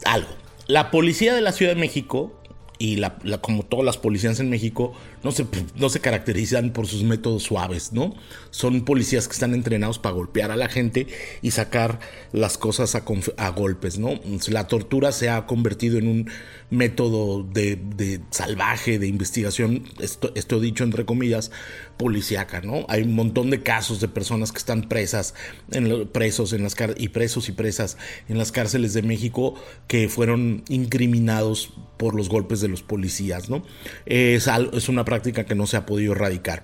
algo. 0.06 0.30
La 0.68 0.92
policía 0.92 1.34
de 1.34 1.42
la 1.42 1.52
Ciudad 1.52 1.74
de 1.74 1.80
México 1.80 2.32
y 2.78 2.98
la, 2.98 3.18
como 3.42 3.64
todas 3.64 3.86
las 3.86 3.98
policías 3.98 4.40
en 4.40 4.50
México 4.50 4.94
no 5.24 5.32
se, 5.32 5.46
no 5.76 5.90
se 5.90 6.00
caracterizan 6.00 6.72
por 6.72 6.88
sus 6.88 7.04
métodos 7.04 7.44
suaves, 7.44 7.94
¿no? 7.94 8.14
Son 8.52 8.84
policías 8.84 9.28
que 9.28 9.34
están 9.34 9.54
entrenados 9.54 10.00
para 10.00 10.16
golpear 10.16 10.52
a 10.52 10.56
la 10.56 10.70
gente 10.70 11.08
y 11.42 11.52
sacar 11.52 12.00
las 12.32 12.58
cosas 12.58 12.96
a, 12.96 13.50
golpes, 13.50 13.98
¿no? 13.98 14.20
La 14.50 14.68
tortura 14.68 15.12
se 15.12 15.30
ha 15.30 15.46
convertido 15.46 15.98
en 15.98 16.08
un 16.08 16.30
método 16.70 17.44
de, 17.44 18.22
salvaje, 18.32 19.00
de 19.00 19.08
investigación, 19.08 19.86
esto, 20.00 20.32
esto, 20.36 20.60
dicho 20.60 20.84
entre 20.84 21.06
comillas, 21.06 21.52
policíaca, 21.98 22.62
¿no? 22.62 22.86
Hay 22.90 23.04
un 23.04 23.16
montón 23.16 23.50
de 23.50 23.64
casos 23.64 24.02
de 24.02 24.08
personas 24.08 24.52
que 24.52 24.58
están 24.58 24.90
presas, 24.90 25.36
en, 25.72 26.08
presos 26.08 26.54
en 26.54 26.64
las 26.64 26.76
y 26.98 27.10
presos 27.10 27.50
y 27.50 27.52
presas 27.52 27.98
en 28.28 28.38
las 28.38 28.52
cárceles 28.52 28.94
de 28.94 29.04
México 29.04 29.56
que 29.88 30.10
fueron 30.10 30.64
incriminados 30.68 31.72
por 31.98 32.16
los 32.16 32.28
golpes 32.28 32.60
de 32.60 32.68
los 32.68 32.84
policías, 32.84 33.50
¿no? 33.50 33.64
Es, 34.06 34.50
es 34.74 34.90
una 34.90 35.06
práctica 35.14 35.44
que 35.46 35.54
no 35.54 35.68
se 35.68 35.78
ha 35.78 35.86
podido 35.86 36.14
erradicar. 36.14 36.64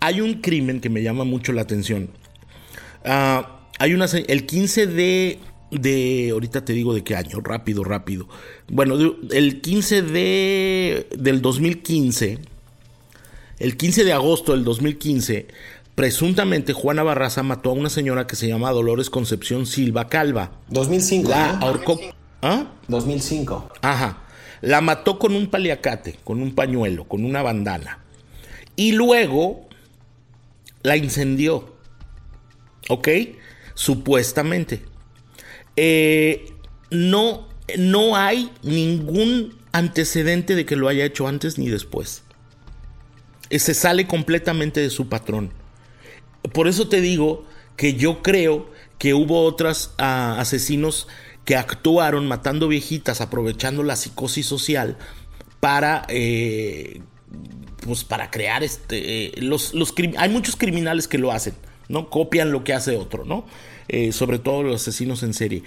Hay 0.00 0.20
un 0.20 0.42
crimen 0.42 0.80
que 0.80 0.90
me 0.90 1.02
llama 1.02 1.24
mucho 1.24 1.52
la 1.52 1.62
atención. 1.62 2.10
Ah, 3.02 3.60
hay 3.78 3.94
una, 3.94 4.04
el 4.04 4.44
15 4.44 4.86
de, 4.86 5.38
de, 5.70 6.28
ahorita 6.32 6.66
te 6.66 6.74
digo 6.74 6.92
de 6.92 7.02
qué 7.02 7.16
año, 7.16 7.40
rápido, 7.40 7.84
rápido. 7.84 8.28
Bueno, 8.68 8.96
el 9.30 9.62
15 9.62 10.02
de, 10.02 11.08
del 11.16 11.40
2015, 11.40 12.38
el 13.58 13.76
15 13.78 14.04
de 14.04 14.12
agosto 14.12 14.52
del 14.52 14.64
2015, 14.64 15.48
presuntamente 15.94 16.74
Juana 16.74 17.02
Barraza 17.02 17.42
mató 17.42 17.70
a 17.70 17.72
una 17.72 17.88
señora 17.88 18.26
que 18.26 18.36
se 18.36 18.48
llama 18.48 18.70
Dolores 18.70 19.08
Concepción 19.08 19.64
Silva 19.64 20.08
Calva. 20.08 20.52
2005. 20.68 21.30
La 21.30 21.58
ahorcó. 21.58 21.98
¿Ah? 22.42 22.66
2005. 22.86 23.70
Ajá. 23.80 24.27
La 24.60 24.80
mató 24.80 25.18
con 25.18 25.34
un 25.34 25.48
paliacate, 25.48 26.18
con 26.24 26.42
un 26.42 26.54
pañuelo, 26.54 27.04
con 27.04 27.24
una 27.24 27.42
bandana. 27.42 28.00
Y 28.76 28.92
luego 28.92 29.68
la 30.82 30.96
incendió. 30.96 31.76
¿Ok? 32.88 33.08
Supuestamente. 33.74 34.82
Eh, 35.76 36.52
no, 36.90 37.48
no 37.76 38.16
hay 38.16 38.50
ningún 38.62 39.58
antecedente 39.72 40.54
de 40.54 40.66
que 40.66 40.76
lo 40.76 40.88
haya 40.88 41.04
hecho 41.04 41.28
antes 41.28 41.58
ni 41.58 41.68
después. 41.68 42.22
Eh, 43.50 43.58
se 43.58 43.74
sale 43.74 44.06
completamente 44.06 44.80
de 44.80 44.90
su 44.90 45.08
patrón. 45.08 45.52
Por 46.52 46.68
eso 46.68 46.88
te 46.88 47.00
digo 47.00 47.44
que 47.76 47.94
yo 47.94 48.22
creo 48.22 48.70
que 48.98 49.14
hubo 49.14 49.44
otros 49.44 49.92
ah, 49.98 50.36
asesinos 50.38 51.06
que 51.48 51.56
actuaron 51.56 52.28
matando 52.28 52.68
viejitas, 52.68 53.22
aprovechando 53.22 53.82
la 53.82 53.96
psicosis 53.96 54.44
social 54.44 54.98
para, 55.60 56.04
eh, 56.10 57.00
pues 57.80 58.04
para 58.04 58.30
crear 58.30 58.62
este, 58.62 59.28
eh, 59.28 59.32
los, 59.40 59.72
los 59.72 59.94
hay 60.18 60.28
muchos 60.28 60.56
criminales 60.56 61.08
que 61.08 61.16
lo 61.16 61.32
hacen, 61.32 61.54
¿no? 61.88 62.10
Copian 62.10 62.52
lo 62.52 62.64
que 62.64 62.74
hace 62.74 62.98
otro, 62.98 63.24
¿no? 63.24 63.46
Eh, 63.88 64.12
sobre 64.12 64.38
todo 64.38 64.62
los 64.62 64.82
asesinos 64.82 65.22
en 65.22 65.32
serie. 65.32 65.62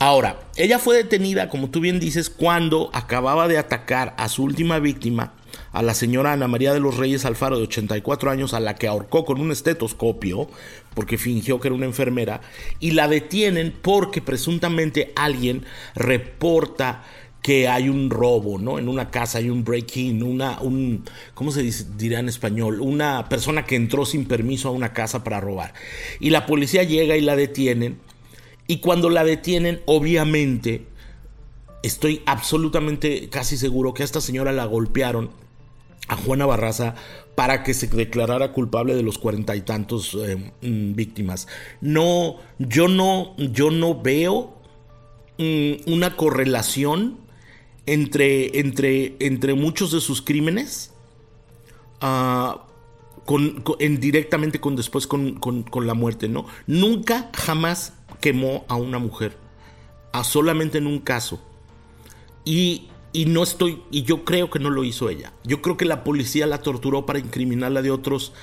Ahora, 0.00 0.40
ella 0.56 0.80
fue 0.80 0.96
detenida, 0.96 1.48
como 1.50 1.70
tú 1.70 1.78
bien 1.78 2.00
dices, 2.00 2.28
cuando 2.28 2.90
acababa 2.92 3.46
de 3.46 3.58
atacar 3.58 4.12
a 4.18 4.28
su 4.28 4.42
última 4.42 4.80
víctima, 4.80 5.34
a 5.76 5.82
la 5.82 5.92
señora 5.92 6.32
Ana 6.32 6.48
María 6.48 6.72
de 6.72 6.80
los 6.80 6.96
Reyes 6.96 7.26
Alfaro 7.26 7.58
de 7.58 7.64
84 7.64 8.30
años, 8.30 8.54
a 8.54 8.60
la 8.60 8.76
que 8.76 8.88
ahorcó 8.88 9.26
con 9.26 9.42
un 9.42 9.52
estetoscopio, 9.52 10.48
porque 10.94 11.18
fingió 11.18 11.60
que 11.60 11.68
era 11.68 11.74
una 11.74 11.84
enfermera, 11.84 12.40
y 12.80 12.92
la 12.92 13.08
detienen 13.08 13.74
porque 13.82 14.22
presuntamente 14.22 15.12
alguien 15.16 15.66
reporta 15.94 17.04
que 17.42 17.68
hay 17.68 17.90
un 17.90 18.08
robo, 18.08 18.58
¿no? 18.58 18.78
En 18.78 18.88
una 18.88 19.10
casa 19.10 19.36
hay 19.36 19.50
un 19.50 19.64
break-in, 19.64 20.22
una, 20.22 20.62
un, 20.62 21.04
¿cómo 21.34 21.52
se 21.52 21.62
dirá 21.98 22.20
en 22.20 22.30
español? 22.30 22.80
Una 22.80 23.28
persona 23.28 23.66
que 23.66 23.76
entró 23.76 24.06
sin 24.06 24.24
permiso 24.24 24.68
a 24.68 24.72
una 24.72 24.94
casa 24.94 25.24
para 25.24 25.42
robar. 25.42 25.74
Y 26.20 26.30
la 26.30 26.46
policía 26.46 26.84
llega 26.84 27.18
y 27.18 27.20
la 27.20 27.36
detienen. 27.36 27.98
Y 28.66 28.78
cuando 28.78 29.10
la 29.10 29.24
detienen, 29.24 29.82
obviamente, 29.84 30.86
estoy 31.82 32.22
absolutamente 32.24 33.28
casi 33.28 33.58
seguro 33.58 33.92
que 33.92 34.02
a 34.02 34.06
esta 34.06 34.22
señora 34.22 34.52
la 34.52 34.64
golpearon 34.64 35.44
a 36.08 36.16
Juana 36.16 36.46
Barraza 36.46 36.94
para 37.34 37.62
que 37.62 37.74
se 37.74 37.86
declarara 37.88 38.52
culpable 38.52 38.94
de 38.94 39.02
los 39.02 39.18
cuarenta 39.18 39.54
y 39.56 39.60
tantos 39.60 40.14
eh, 40.14 40.52
mm, 40.62 40.94
víctimas. 40.94 41.48
No, 41.80 42.36
yo 42.58 42.88
no, 42.88 43.36
yo 43.36 43.70
no 43.70 44.00
veo 44.00 44.54
mm, 45.38 45.92
una 45.92 46.16
correlación 46.16 47.18
entre, 47.84 48.58
entre, 48.58 49.16
entre 49.20 49.54
muchos 49.54 49.92
de 49.92 50.00
sus 50.00 50.22
crímenes. 50.22 50.92
Con, 53.24 53.64
en, 53.80 53.98
directamente 53.98 54.60
con 54.60 54.76
después 54.76 55.08
con, 55.08 55.34
con, 55.34 55.86
la 55.86 55.94
muerte, 55.94 56.28
¿no? 56.28 56.46
Nunca 56.68 57.30
jamás 57.34 57.94
quemó 58.20 58.64
a 58.68 58.76
una 58.76 59.00
mujer, 59.00 59.36
a 60.12 60.22
solamente 60.22 60.78
en 60.78 60.86
un 60.86 61.00
caso. 61.00 61.42
Y 62.44 62.86
y 63.16 63.24
no 63.24 63.44
estoy, 63.44 63.80
y 63.90 64.02
yo 64.02 64.26
creo 64.26 64.50
que 64.50 64.58
no 64.58 64.68
lo 64.68 64.84
hizo 64.84 65.08
ella. 65.08 65.32
Yo 65.42 65.62
creo 65.62 65.78
que 65.78 65.86
la 65.86 66.04
policía 66.04 66.46
la 66.46 66.60
torturó 66.60 67.06
para 67.06 67.18
incriminarla 67.18 67.80
de 67.80 67.90
otros 67.90 68.34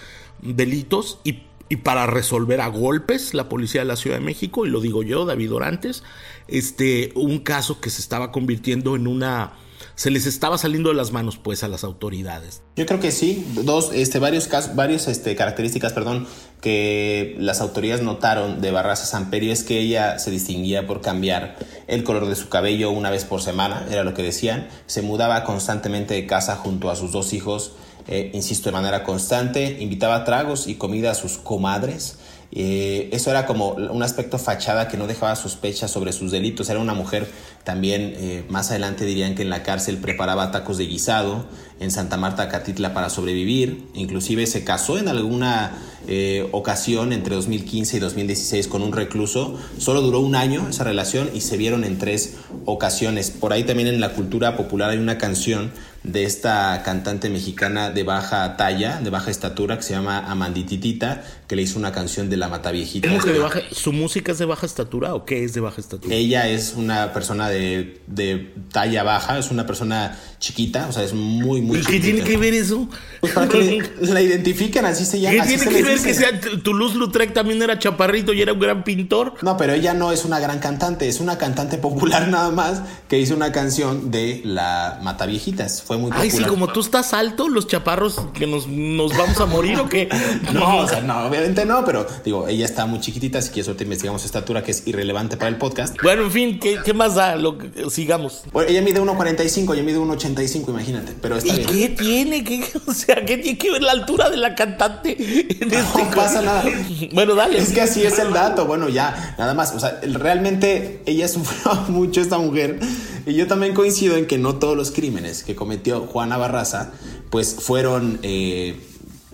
delitos 0.41 1.19
y, 1.23 1.43
y 1.69 1.75
para 1.75 2.07
resolver 2.07 2.59
a 2.59 2.69
golpes 2.69 3.35
la 3.35 3.49
policía 3.49 3.81
de 3.81 3.85
la 3.85 3.95
Ciudad 3.97 4.17
de 4.17 4.25
México, 4.25 4.65
y 4.65 4.71
lo 4.71 4.81
digo 4.81 5.03
yo, 5.03 5.25
David 5.25 5.53
Orantes, 5.53 6.01
este, 6.47 7.11
un 7.13 7.37
caso 7.37 7.79
que 7.81 7.91
se 7.91 8.01
estaba 8.01 8.31
convirtiendo 8.31 8.95
en 8.95 9.05
una 9.05 9.53
se 9.95 10.11
les 10.11 10.25
estaba 10.25 10.57
saliendo 10.57 10.89
de 10.89 10.95
las 10.95 11.11
manos 11.11 11.37
pues 11.37 11.63
a 11.63 11.67
las 11.67 11.83
autoridades. 11.83 12.61
Yo 12.75 12.85
creo 12.85 12.99
que 12.99 13.11
sí, 13.11 13.45
dos, 13.63 13.91
este, 13.93 14.19
varios 14.19 14.47
casos, 14.47 15.07
este, 15.07 15.35
características, 15.35 15.93
perdón, 15.93 16.27
que 16.61 17.35
las 17.39 17.61
autoridades 17.61 18.03
notaron 18.03 18.61
de 18.61 18.71
Barraza 18.71 19.05
Samperio 19.05 19.51
es 19.51 19.63
que 19.63 19.79
ella 19.79 20.17
se 20.19 20.31
distinguía 20.31 20.87
por 20.87 21.01
cambiar 21.01 21.57
el 21.87 22.03
color 22.03 22.27
de 22.27 22.35
su 22.35 22.49
cabello 22.49 22.91
una 22.91 23.09
vez 23.09 23.25
por 23.25 23.41
semana, 23.41 23.85
era 23.91 24.03
lo 24.03 24.13
que 24.13 24.23
decían, 24.23 24.67
se 24.85 25.01
mudaba 25.01 25.43
constantemente 25.43 26.13
de 26.13 26.25
casa 26.25 26.55
junto 26.55 26.89
a 26.89 26.95
sus 26.95 27.11
dos 27.11 27.33
hijos, 27.33 27.73
eh, 28.07 28.31
insisto, 28.33 28.69
de 28.69 28.73
manera 28.73 29.03
constante, 29.03 29.77
invitaba 29.79 30.25
tragos 30.25 30.67
y 30.67 30.75
comida 30.75 31.11
a 31.11 31.15
sus 31.15 31.37
comadres, 31.37 32.17
eh, 32.55 33.09
eso 33.11 33.31
era 33.31 33.47
como 33.47 33.69
un 33.71 34.03
aspecto 34.03 34.37
fachada 34.37 34.87
que 34.87 34.95
no 34.95 35.07
dejaba 35.07 35.35
sospechas 35.35 35.89
sobre 35.89 36.13
sus 36.13 36.31
delitos. 36.31 36.69
Era 36.69 36.79
una 36.79 36.93
mujer 36.93 37.27
también, 37.63 38.13
eh, 38.17 38.45
más 38.47 38.69
adelante 38.69 39.05
dirían 39.05 39.33
que 39.33 39.41
en 39.41 39.49
la 39.49 39.63
cárcel 39.63 39.97
preparaba 39.97 40.51
tacos 40.51 40.77
de 40.77 40.85
guisado 40.85 41.45
en 41.79 41.89
Santa 41.89 42.17
Marta, 42.17 42.49
Catitla 42.49 42.93
para 42.93 43.09
sobrevivir. 43.09 43.87
Inclusive 43.95 44.45
se 44.45 44.63
casó 44.63 44.99
en 44.99 45.07
alguna 45.07 45.71
eh, 46.07 46.47
ocasión 46.51 47.13
entre 47.13 47.35
2015 47.35 47.97
y 47.97 47.99
2016 47.99 48.67
con 48.67 48.81
un 48.81 48.91
recluso. 48.91 49.57
Solo 49.77 50.01
duró 50.01 50.19
un 50.19 50.35
año 50.35 50.67
esa 50.69 50.83
relación 50.83 51.29
y 51.33 51.41
se 51.41 51.57
vieron 51.57 51.83
en 51.83 51.97
tres 51.97 52.35
ocasiones. 52.65 53.31
Por 53.31 53.53
ahí 53.53 53.63
también 53.63 53.87
en 53.87 54.01
la 54.01 54.13
cultura 54.13 54.57
popular 54.57 54.89
hay 54.89 54.97
una 54.97 55.17
canción 55.17 55.71
de 56.03 56.25
esta 56.25 56.81
cantante 56.83 57.29
mexicana 57.29 57.89
de 57.89 58.03
baja 58.03 58.57
talla, 58.57 58.99
de 59.01 59.09
baja 59.09 59.31
estatura, 59.31 59.77
que 59.77 59.83
se 59.83 59.93
llama 59.93 60.29
Amandititita, 60.29 61.23
que 61.47 61.55
le 61.55 61.61
hizo 61.61 61.79
una 61.79 61.93
canción 61.93 62.29
de 62.29 62.35
la 62.35 62.49
Mataviejita. 62.49 63.07
¿Cómo 63.07 63.21
que 63.21 63.31
de 63.31 63.39
baja, 63.39 63.61
¿Su 63.71 63.93
música 63.93 64.33
es 64.33 64.37
de 64.37 64.45
baja 64.45 64.65
estatura 64.65 65.15
o 65.15 65.23
qué 65.23 65.45
es 65.45 65.53
de 65.53 65.61
baja 65.61 65.79
estatura? 65.79 66.13
Ella 66.13 66.49
es 66.49 66.73
una 66.75 67.13
persona 67.13 67.49
de, 67.49 68.01
de 68.07 68.53
talla 68.71 69.03
baja, 69.03 69.39
es 69.39 69.49
una 69.49 69.65
persona 69.65 70.19
chiquita, 70.39 70.87
o 70.89 70.91
sea, 70.91 71.03
es 71.03 71.13
muy, 71.13 71.61
muy 71.61 71.77
¿Y 71.77 71.81
qué 71.83 71.99
tiene 72.01 72.21
que 72.21 72.35
ver 72.35 72.53
eso? 72.53 72.89
Pues 73.21 73.31
para 73.31 73.47
que 73.47 73.81
la 74.01 74.21
identifiquen, 74.21 74.85
así 74.85 75.05
se 75.05 75.21
llama. 75.21 75.41
¿Qué 75.41 75.55
tiene 75.55 75.71
que 75.71 75.83
ver 75.83 75.92
que 76.01 76.13
sea 76.13 76.39
Toulouse-Lautrec 76.39 77.33
también 77.33 77.61
era 77.61 77.79
chaparrito 77.79 78.33
y 78.33 78.41
era 78.41 78.53
un 78.53 78.59
gran 78.59 78.83
pintor? 78.83 79.33
No, 79.41 79.57
pero 79.57 79.73
ella 79.73 79.93
no 79.93 80.11
es 80.11 80.25
una 80.25 80.39
gran 80.39 80.59
cantante, 80.59 81.07
es 81.07 81.19
una 81.19 81.37
cantante 81.37 81.77
popular 81.77 82.27
nada 82.29 82.51
más 82.51 82.81
que 83.07 83.19
hizo 83.19 83.35
una 83.35 83.51
canción 83.51 84.11
de 84.11 84.41
la 84.43 84.99
Mataviejitas. 85.03 85.81
Fue 85.81 85.97
muy 85.97 86.11
popular. 86.11 86.23
Ay, 86.23 86.31
sí, 86.31 86.43
como 86.43 86.67
tú 86.67 86.79
estás 86.81 87.13
alto, 87.13 87.49
los 87.49 87.67
chaparros 87.67 88.19
que 88.33 88.47
nos, 88.47 88.67
nos 88.67 89.15
vamos 89.17 89.39
a 89.39 89.45
morir 89.45 89.79
o 89.79 89.89
qué? 89.89 90.09
No, 90.53 90.79
o 90.79 90.87
sea, 90.87 91.01
no, 91.01 91.25
obviamente 91.25 91.65
no, 91.65 91.83
pero 91.85 92.05
digo, 92.23 92.47
ella 92.47 92.65
está 92.65 92.85
muy 92.85 92.99
chiquitita, 92.99 93.39
así 93.39 93.51
que 93.51 93.61
eso 93.61 93.75
te 93.75 93.83
investigamos 93.83 94.23
estatura 94.25 94.63
que 94.63 94.71
es 94.71 94.85
irrelevante 94.87 95.37
para 95.37 95.49
el 95.49 95.57
podcast. 95.57 95.95
Bueno, 96.01 96.23
en 96.23 96.31
fin, 96.31 96.59
¿qué, 96.59 96.79
qué 96.83 96.93
más 96.93 97.15
da? 97.15 97.35
Lo, 97.35 97.57
sigamos. 97.89 98.43
Bueno, 98.51 98.69
ella 98.69 98.81
mide 98.81 99.01
1.45, 99.01 99.75
yo 99.75 99.83
mide 99.83 99.97
1.85, 99.99 100.69
imagínate, 100.69 101.13
pero 101.21 101.37
está 101.37 101.53
¿Y 101.53 101.57
bien. 101.57 101.69
qué 101.69 101.89
tiene? 101.89 102.43
¿Qué, 102.43 102.65
o 102.85 102.93
sea, 102.93 103.25
¿qué 103.25 103.37
tiene 103.37 103.57
que 103.57 103.71
ver 103.71 103.81
la 103.81 103.91
altura 103.91 104.29
de 104.29 104.37
la 104.37 104.55
cantante? 104.55 105.15
En 105.59 105.69
No 105.97 106.09
pasa 106.15 106.41
nada. 106.41 106.63
Bueno, 107.13 107.35
dale. 107.35 107.59
Es 107.59 107.71
que 107.71 107.81
así 107.81 108.03
es 108.03 108.17
el 108.19 108.33
dato. 108.33 108.65
Bueno, 108.65 108.89
ya, 108.89 109.35
nada 109.37 109.53
más. 109.53 109.73
O 109.73 109.79
sea, 109.79 109.99
realmente 110.01 111.01
ella 111.05 111.27
sufrió 111.27 111.73
mucho 111.89 112.21
esta 112.21 112.37
mujer. 112.37 112.79
Y 113.25 113.33
yo 113.35 113.47
también 113.47 113.73
coincido 113.73 114.17
en 114.17 114.25
que 114.25 114.37
no 114.37 114.55
todos 114.55 114.75
los 114.75 114.91
crímenes 114.91 115.43
que 115.43 115.55
cometió 115.55 116.01
Juana 116.01 116.37
Barraza, 116.37 116.91
pues 117.29 117.55
fueron 117.59 118.19
eh, 118.23 118.79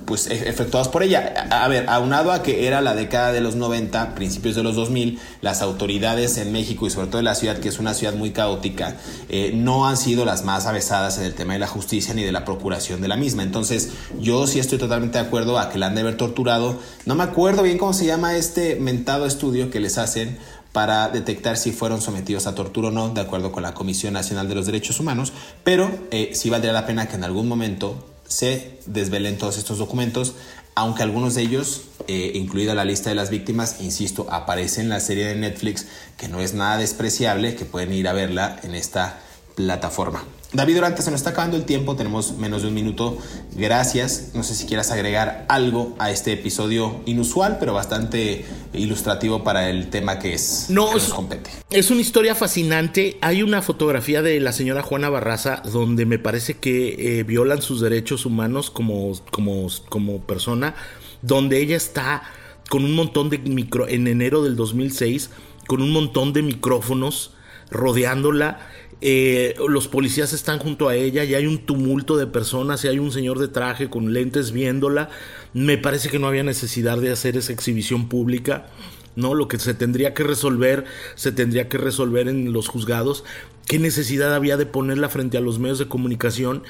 pues, 0.09 0.25
e- 0.25 0.49
efectuados 0.49 0.87
por 0.87 1.03
ella. 1.03 1.47
A, 1.51 1.67
ver, 1.67 1.87
aunado 1.87 2.31
a 2.31 2.41
que 2.41 2.65
era 2.65 2.81
la 2.81 2.95
década 2.95 3.31
de 3.31 3.41
los 3.41 3.55
90, 3.55 4.15
principios 4.15 4.55
de 4.55 4.63
los 4.63 4.75
2000, 4.75 5.19
las 5.41 5.61
autoridades 5.61 6.37
en 6.39 6.51
México 6.51 6.87
y 6.87 6.89
sobre 6.89 7.07
todo 7.07 7.19
en 7.19 7.25
la 7.25 7.35
ciudad, 7.35 7.59
que 7.59 7.69
es 7.69 7.77
una 7.77 7.93
ciudad 7.93 8.15
muy 8.15 8.31
caótica, 8.31 8.95
eh, 9.29 9.51
no 9.53 9.87
han 9.87 9.97
sido 9.97 10.25
las 10.25 10.43
más 10.43 10.65
avesadas 10.65 11.19
en 11.19 11.25
el 11.25 11.35
tema 11.35 11.53
de 11.53 11.59
la 11.59 11.67
justicia 11.67 12.15
ni 12.15 12.23
de 12.23 12.31
la 12.31 12.43
procuración 12.43 13.01
de 13.01 13.07
la 13.07 13.17
misma. 13.17 13.43
Entonces, 13.43 13.91
yo 14.19 14.47
sí 14.47 14.59
estoy 14.59 14.79
totalmente 14.79 15.19
de 15.19 15.25
acuerdo 15.25 15.59
a 15.59 15.69
que 15.69 15.77
la 15.77 15.85
han 15.85 15.95
de 15.95 16.01
haber 16.01 16.17
torturado. 16.17 16.79
No 17.05 17.13
me 17.13 17.23
acuerdo 17.23 17.61
bien 17.61 17.77
cómo 17.77 17.93
se 17.93 18.07
llama 18.07 18.35
este 18.35 18.77
mentado 18.77 19.27
estudio 19.27 19.69
que 19.69 19.79
les 19.79 19.99
hacen 19.99 20.39
para 20.71 21.09
detectar 21.09 21.55
si 21.55 21.71
fueron 21.71 22.01
sometidos 22.01 22.47
a 22.47 22.55
tortura 22.55 22.87
o 22.87 22.91
no, 22.91 23.09
de 23.09 23.21
acuerdo 23.21 23.51
con 23.51 23.61
la 23.61 23.75
Comisión 23.75 24.13
Nacional 24.13 24.49
de 24.49 24.55
los 24.55 24.65
Derechos 24.65 24.99
Humanos, 24.99 25.33
pero 25.63 25.91
eh, 26.09 26.31
sí 26.33 26.49
valdría 26.49 26.73
la 26.73 26.87
pena 26.87 27.07
que 27.07 27.15
en 27.15 27.23
algún 27.23 27.47
momento 27.47 28.03
se 28.29 28.79
desvelen 28.85 29.37
todos 29.37 29.57
estos 29.57 29.77
documentos, 29.77 30.35
aunque 30.75 31.03
algunos 31.03 31.35
de 31.35 31.41
ellos, 31.41 31.81
eh, 32.07 32.31
incluida 32.35 32.73
la 32.73 32.85
lista 32.85 33.09
de 33.09 33.15
las 33.15 33.29
víctimas, 33.29 33.81
insisto, 33.81 34.27
aparece 34.31 34.79
en 34.79 34.87
la 34.87 35.01
serie 35.01 35.25
de 35.25 35.35
Netflix, 35.35 35.87
que 36.15 36.29
no 36.29 36.39
es 36.39 36.53
nada 36.53 36.77
despreciable, 36.77 37.55
que 37.55 37.65
pueden 37.65 37.91
ir 37.91 38.07
a 38.07 38.13
verla 38.13 38.57
en 38.63 38.75
esta 38.75 39.19
plataforma. 39.63 40.23
David 40.53 40.75
Durante, 40.75 41.01
se 41.01 41.11
nos 41.11 41.19
está 41.19 41.31
acabando 41.31 41.57
el 41.57 41.63
tiempo, 41.65 41.95
tenemos 41.97 42.37
menos 42.37 42.61
de 42.61 42.69
un 42.69 42.73
minuto. 42.73 43.17
Gracias. 43.55 44.29
No 44.33 44.41
sé 44.41 44.55
si 44.55 44.65
quieras 44.65 44.89
agregar 44.89 45.45
algo 45.49 45.95
a 45.99 46.09
este 46.11 46.31
episodio 46.31 47.01
inusual, 47.05 47.57
pero 47.59 47.73
bastante 47.73 48.45
ilustrativo 48.73 49.43
para 49.43 49.69
el 49.69 49.89
tema 49.89 50.17
que 50.17 50.33
es 50.33 50.67
No, 50.69 50.89
que 50.91 50.97
es- 50.97 51.03
nos 51.03 51.13
compete. 51.13 51.49
Es 51.69 51.91
una 51.91 51.99
historia 52.01 52.35
fascinante. 52.35 53.17
Hay 53.21 53.43
una 53.43 53.61
fotografía 53.61 54.21
de 54.21 54.39
la 54.39 54.53
señora 54.53 54.81
Juana 54.81 55.09
Barraza 55.09 55.61
donde 55.71 56.05
me 56.05 56.17
parece 56.19 56.55
que 56.57 57.19
eh, 57.19 57.23
violan 57.23 57.61
sus 57.61 57.81
derechos 57.81 58.25
humanos 58.25 58.71
como, 58.71 59.11
como, 59.31 59.67
como 59.89 60.19
persona, 60.21 60.73
donde 61.21 61.59
ella 61.61 61.75
está 61.75 62.23
con 62.69 62.85
un 62.85 62.95
montón 62.95 63.29
de 63.29 63.39
micro 63.39 63.89
en 63.89 64.07
enero 64.07 64.41
del 64.41 64.55
2006 64.55 65.29
con 65.67 65.81
un 65.81 65.91
montón 65.91 66.31
de 66.33 66.41
micrófonos 66.43 67.33
rodeándola. 67.71 68.59
Eh, 69.01 69.55
los 69.67 69.87
policías 69.87 70.33
están 70.33 70.59
junto 70.59 70.89
a 70.89 70.95
ella 70.95 71.23
y 71.23 71.33
hay 71.33 71.45
un 71.45 71.59
tumulto 71.59 72.17
de 72.17 72.27
personas 72.27 72.83
y 72.83 72.89
hay 72.89 72.99
un 72.99 73.11
señor 73.11 73.39
de 73.39 73.47
traje 73.47 73.89
con 73.89 74.13
lentes 74.13 74.51
viéndola. 74.51 75.09
Me 75.53 75.77
parece 75.77 76.09
que 76.09 76.19
no 76.19 76.27
había 76.27 76.43
necesidad 76.43 76.97
de 76.97 77.11
hacer 77.11 77.37
esa 77.37 77.53
exhibición 77.53 78.09
pública. 78.09 78.67
¿no? 79.15 79.35
Lo 79.35 79.47
que 79.47 79.59
se 79.59 79.73
tendría 79.73 80.13
que 80.13 80.23
resolver, 80.23 80.85
se 81.15 81.31
tendría 81.31 81.69
que 81.69 81.77
resolver 81.77 82.27
en 82.27 82.53
los 82.53 82.67
juzgados. 82.67 83.23
¿Qué 83.65 83.77
necesidad 83.77 84.33
había 84.33 84.57
de 84.57 84.65
ponerla 84.65 85.09
frente 85.09 85.37
a 85.37 85.41
los 85.41 85.59
medios 85.59 85.77
de 85.77 85.87
comunicación 85.87 86.63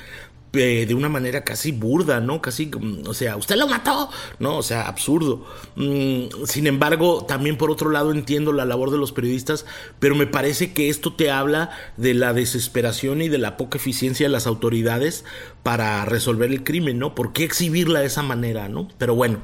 eh, 0.54 0.86
de 0.88 0.95
una 0.95 1.10
manera 1.10 1.43
casi 1.43 1.72
burda, 1.72 2.20
¿no? 2.22 2.41
Casi, 2.41 2.66
mm, 2.66 3.08
o 3.08 3.14
sea, 3.14 3.38
usted 3.38 3.56
lo 3.56 3.68
mató, 3.68 4.10
¿no? 4.39 4.58
O 4.58 4.64
sea, 4.64 4.88
absurdo. 4.88 5.45
Mm, 5.76 6.45
sin 6.45 6.66
embargo, 6.66 7.24
también 7.26 7.56
por 7.56 7.70
otro 7.70 7.91
lado 7.91 8.12
entiendo 8.12 8.52
la 8.52 8.66
labor 8.66 8.89
de 8.89 8.97
los 8.97 9.12
periodistas, 9.12 9.66
pero 10.00 10.16
me 10.16 10.26
parece 10.26 10.74
que 10.74 10.89
esto 10.89 11.14
te 11.14 11.30
habla 11.30 11.70
de 11.97 12.16
la 12.16 12.34
desesperación 12.34 13.22
y 13.22 13.30
de 13.30 13.38
la 13.38 13.58
poca 13.58 13.78
eficiencia 13.78 14.26
de 14.26 14.32
las 14.32 14.47
autoridades 14.47 15.24
para 15.62 16.04
resolver 16.06 16.50
el 16.50 16.64
crimen, 16.64 16.97
¿no? 16.97 17.14
¿Por 17.14 17.32
qué 17.32 17.43
exhibirla 17.43 18.00
de 18.00 18.08
esa 18.08 18.24
manera, 18.24 18.70
¿no? 18.70 18.88
Pero 18.97 19.14
bueno, 19.14 19.39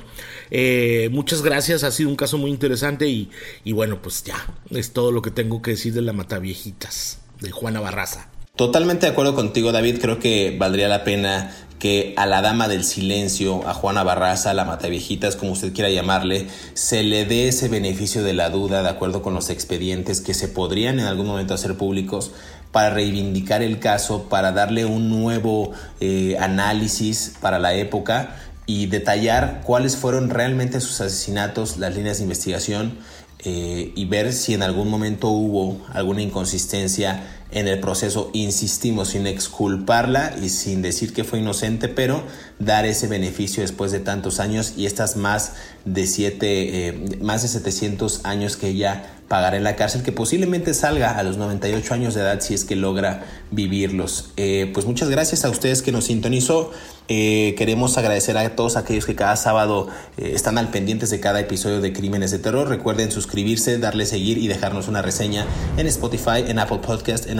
eh, 0.50 1.10
muchas 1.12 1.44
gracias, 1.44 1.84
ha 1.84 1.92
sido 1.92 2.10
un 2.10 2.16
caso 2.16 2.40
muy 2.40 2.50
interesante 2.50 3.08
y, 3.08 3.30
y 3.64 3.74
bueno, 3.74 4.02
pues 4.02 4.24
ya, 4.24 4.38
es 4.72 4.92
todo 4.92 5.12
lo 5.12 5.22
que 5.22 5.30
tengo 5.32 5.62
que 5.62 5.72
decir 5.72 5.94
de 5.94 6.02
la 6.02 6.14
Mataviejitas, 6.14 7.20
de 7.42 7.52
Juana 7.52 7.80
Barraza. 7.80 8.30
Totalmente 8.56 9.06
de 9.06 9.12
acuerdo 9.12 9.36
contigo, 9.36 9.74
David. 9.74 10.00
Creo 10.00 10.20
que 10.20 10.56
valdría 10.58 10.88
la 10.88 11.04
pena 11.04 11.54
que 11.78 12.14
a 12.16 12.26
la 12.26 12.42
dama 12.42 12.70
del 12.70 12.86
silencio, 12.86 13.68
a 13.68 13.74
Juana 13.74 14.04
Barraza, 14.04 14.52
a 14.52 14.54
la 14.54 14.64
Mataviejitas, 14.64 15.36
como 15.36 15.52
usted 15.52 15.74
quiera 15.74 15.90
llamarle, 15.90 16.48
se 16.74 17.04
le 17.04 17.26
dé 17.26 17.50
ese 17.50 17.68
beneficio 17.68 18.24
de 18.24 18.34
la 18.34 18.50
duda 18.50 18.82
de 18.82 18.88
acuerdo 18.88 19.22
con 19.22 19.34
los 19.34 19.50
expedientes 19.50 20.22
que 20.22 20.34
se 20.34 20.48
podrían 20.48 21.00
en 21.02 21.06
algún 21.06 21.28
momento 21.28 21.54
hacer 21.54 21.76
públicos 21.76 22.32
para 22.72 22.92
reivindicar 22.92 23.62
el 23.62 23.80
caso, 23.80 24.30
para 24.30 24.54
darle 24.54 24.86
un 24.86 25.10
nuevo 25.10 25.74
eh, 26.00 26.38
análisis 26.40 27.34
para 27.42 27.60
la 27.60 27.74
época 27.74 28.38
y 28.66 28.86
detallar 28.86 29.64
cuáles 29.66 29.98
fueron 29.98 30.30
realmente 30.30 30.80
sus 30.80 31.02
asesinatos, 31.02 31.78
las 31.78 31.94
líneas 31.94 32.18
de 32.18 32.24
investigación 32.24 32.98
eh, 33.40 33.92
y 33.96 34.06
ver 34.06 34.34
si 34.34 34.54
en 34.54 34.64
algún 34.64 34.90
momento 34.90 35.28
hubo 35.28 35.86
alguna 35.94 36.22
inconsistencia 36.22 37.45
en 37.56 37.70
el 37.70 37.80
proceso, 37.80 38.30
insistimos, 38.34 39.10
sin 39.10 39.26
exculparla 39.28 40.36
y 40.44 40.50
sin 40.50 40.82
decir 40.82 41.14
que 41.14 41.24
fue 41.24 41.40
inocente, 41.40 41.88
pero 41.88 42.22
dar 42.60 42.86
ese 42.86 43.08
beneficio 43.08 43.64
después 43.64 43.94
de 43.94 44.00
tantos 44.00 44.42
años 44.42 44.74
y 44.78 44.86
estas 44.86 45.16
más 45.16 45.54
de 45.86 46.06
siete, 46.06 46.88
eh, 46.88 47.18
más 47.22 47.44
de 47.44 47.48
700 47.48 48.26
años 48.26 48.58
que 48.58 48.68
ella 48.68 49.12
pagará 49.28 49.58
en 49.58 49.64
la 49.64 49.76
cárcel, 49.76 50.04
que 50.04 50.12
posiblemente 50.12 50.74
salga 50.74 51.18
a 51.18 51.24
los 51.24 51.38
98 51.38 51.94
años 51.94 52.14
de 52.14 52.22
edad 52.22 52.42
si 52.42 52.54
es 52.54 52.64
que 52.64 52.76
logra 52.76 53.24
vivirlos. 53.52 54.32
Eh, 54.38 54.70
pues 54.74 54.86
muchas 54.86 55.10
gracias 55.10 55.46
a 55.46 55.50
ustedes 55.50 55.82
que 55.82 55.92
nos 55.92 56.06
sintonizó. 56.06 56.72
Eh, 57.08 57.56
queremos 57.58 57.98
agradecer 57.98 58.38
a 58.38 58.56
todos 58.56 58.78
aquellos 58.78 59.06
que 59.06 59.16
cada 59.16 59.36
sábado 59.36 59.88
están 60.18 60.58
al 60.58 60.70
pendientes 60.70 61.10
de 61.12 61.20
cada 61.20 61.40
episodio 61.40 61.82
de 61.82 61.94
Crímenes 61.94 62.32
de 62.32 62.40
Terror. 62.40 62.68
Recuerden 62.68 63.12
suscribirse, 63.12 63.78
darle 63.80 64.06
seguir 64.06 64.38
y 64.38 64.48
dejarnos 64.48 64.88
una 64.88 65.02
reseña 65.02 65.46
en 65.78 65.88
Spotify, 65.88 66.44
en 66.48 66.60
Apple 66.60 66.80
Podcast, 66.80 67.28
en 67.28 67.40